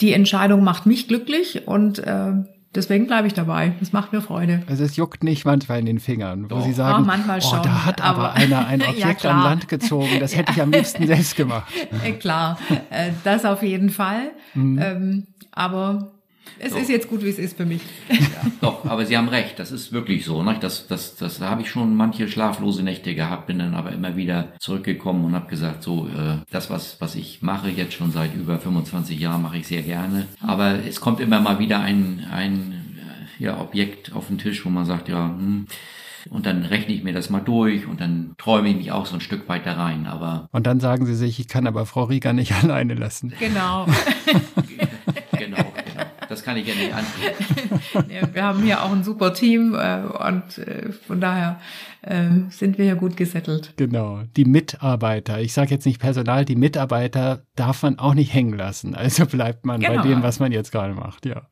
[0.00, 2.32] die Entscheidung macht mich glücklich und äh,
[2.74, 3.72] deswegen bleibe ich dabei.
[3.80, 4.62] Es macht mir Freude.
[4.66, 6.64] Also es juckt nicht manchmal in den Fingern, wo Doch.
[6.64, 9.42] Sie sagen, oh, manchmal oh, schon, da hat aber, aber einer ein Objekt ja, an
[9.42, 11.72] Land gezogen, das hätte ich am liebsten selbst gemacht.
[12.04, 12.58] Äh, klar,
[12.90, 14.32] äh, das auf jeden Fall.
[14.54, 14.78] Mhm.
[14.82, 16.12] Ähm, aber
[16.58, 16.78] es so.
[16.78, 17.80] ist jetzt gut, wie es ist für mich.
[18.08, 18.18] Ja,
[18.60, 20.42] doch, aber Sie haben recht, das ist wirklich so.
[20.42, 20.56] Ne?
[20.60, 24.16] Das, das, das da habe ich schon manche schlaflose Nächte gehabt, bin dann aber immer
[24.16, 28.34] wieder zurückgekommen und habe gesagt, so, äh, das, was, was ich mache, jetzt schon seit
[28.34, 30.26] über 25 Jahren, mache ich sehr gerne.
[30.40, 32.96] Aber es kommt immer mal wieder ein, ein
[33.38, 35.66] ja, Objekt auf den Tisch, wo man sagt, ja, hm,
[36.30, 39.14] und dann rechne ich mir das mal durch und dann träume ich mich auch so
[39.14, 40.06] ein Stück weiter rein.
[40.06, 43.32] Aber und dann sagen Sie sich, ich kann aber Frau Rieger nicht alleine lassen.
[43.40, 43.86] Genau.
[46.42, 48.10] kann ich ja nicht antun.
[48.34, 51.60] wir haben hier auch ein super Team äh, und äh, von daher
[52.02, 53.74] äh, sind wir ja gut gesettelt.
[53.76, 55.40] Genau, die Mitarbeiter.
[55.40, 58.94] Ich sage jetzt nicht Personal, die Mitarbeiter darf man auch nicht hängen lassen.
[59.02, 60.00] Also bleibt man genau.
[60.00, 61.26] bei dem, was man jetzt gerade macht.
[61.26, 61.42] Ja,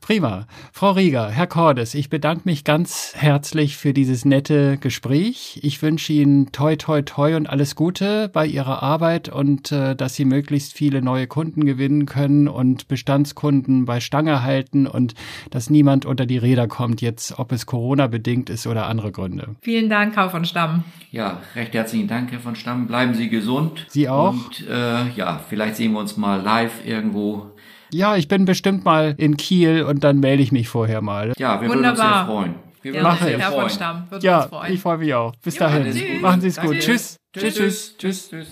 [0.00, 0.46] prima.
[0.72, 5.60] Frau Rieger, Herr Cordes, ich bedanke mich ganz herzlich für dieses nette Gespräch.
[5.62, 10.14] Ich wünsche Ihnen toi toi toi und alles Gute bei Ihrer Arbeit und äh, dass
[10.14, 15.14] Sie möglichst viele neue Kunden gewinnen können und Bestandskunden bei Stange halten und
[15.50, 19.56] dass niemand unter die Räder kommt, jetzt ob es Corona bedingt ist oder andere Gründe.
[19.60, 20.84] Vielen Dank, Herr von Stamm.
[21.10, 22.86] Ja, recht herzlichen Dank, Herr von Stamm.
[22.86, 23.86] Bleiben Sie gesund.
[23.88, 24.32] Sie auch.
[24.32, 27.52] Und äh, ja, vielleicht sehen wir uns mal live irgendwo.
[27.92, 31.32] Ja, ich bin bestimmt mal in Kiel und dann melde ich mich vorher mal.
[31.38, 31.68] Ja, wir Wunderbar.
[31.68, 32.54] würden uns sehr freuen.
[32.82, 33.70] Wir ja, würden uns sehr freuen.
[33.70, 35.34] Stamm, ja, ich freue mich auch.
[35.36, 36.20] Bis ja, dahin.
[36.20, 36.78] Machen Sie es gut.
[36.78, 37.16] Tschüss.
[37.32, 37.54] Tschüss.
[37.54, 37.96] Tschüss.
[37.96, 38.30] Tschüss.
[38.30, 38.48] Tschüss.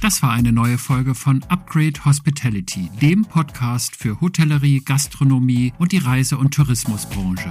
[0.00, 5.98] Das war eine neue Folge von Upgrade Hospitality, dem Podcast für Hotellerie, Gastronomie und die
[5.98, 7.50] Reise- und Tourismusbranche.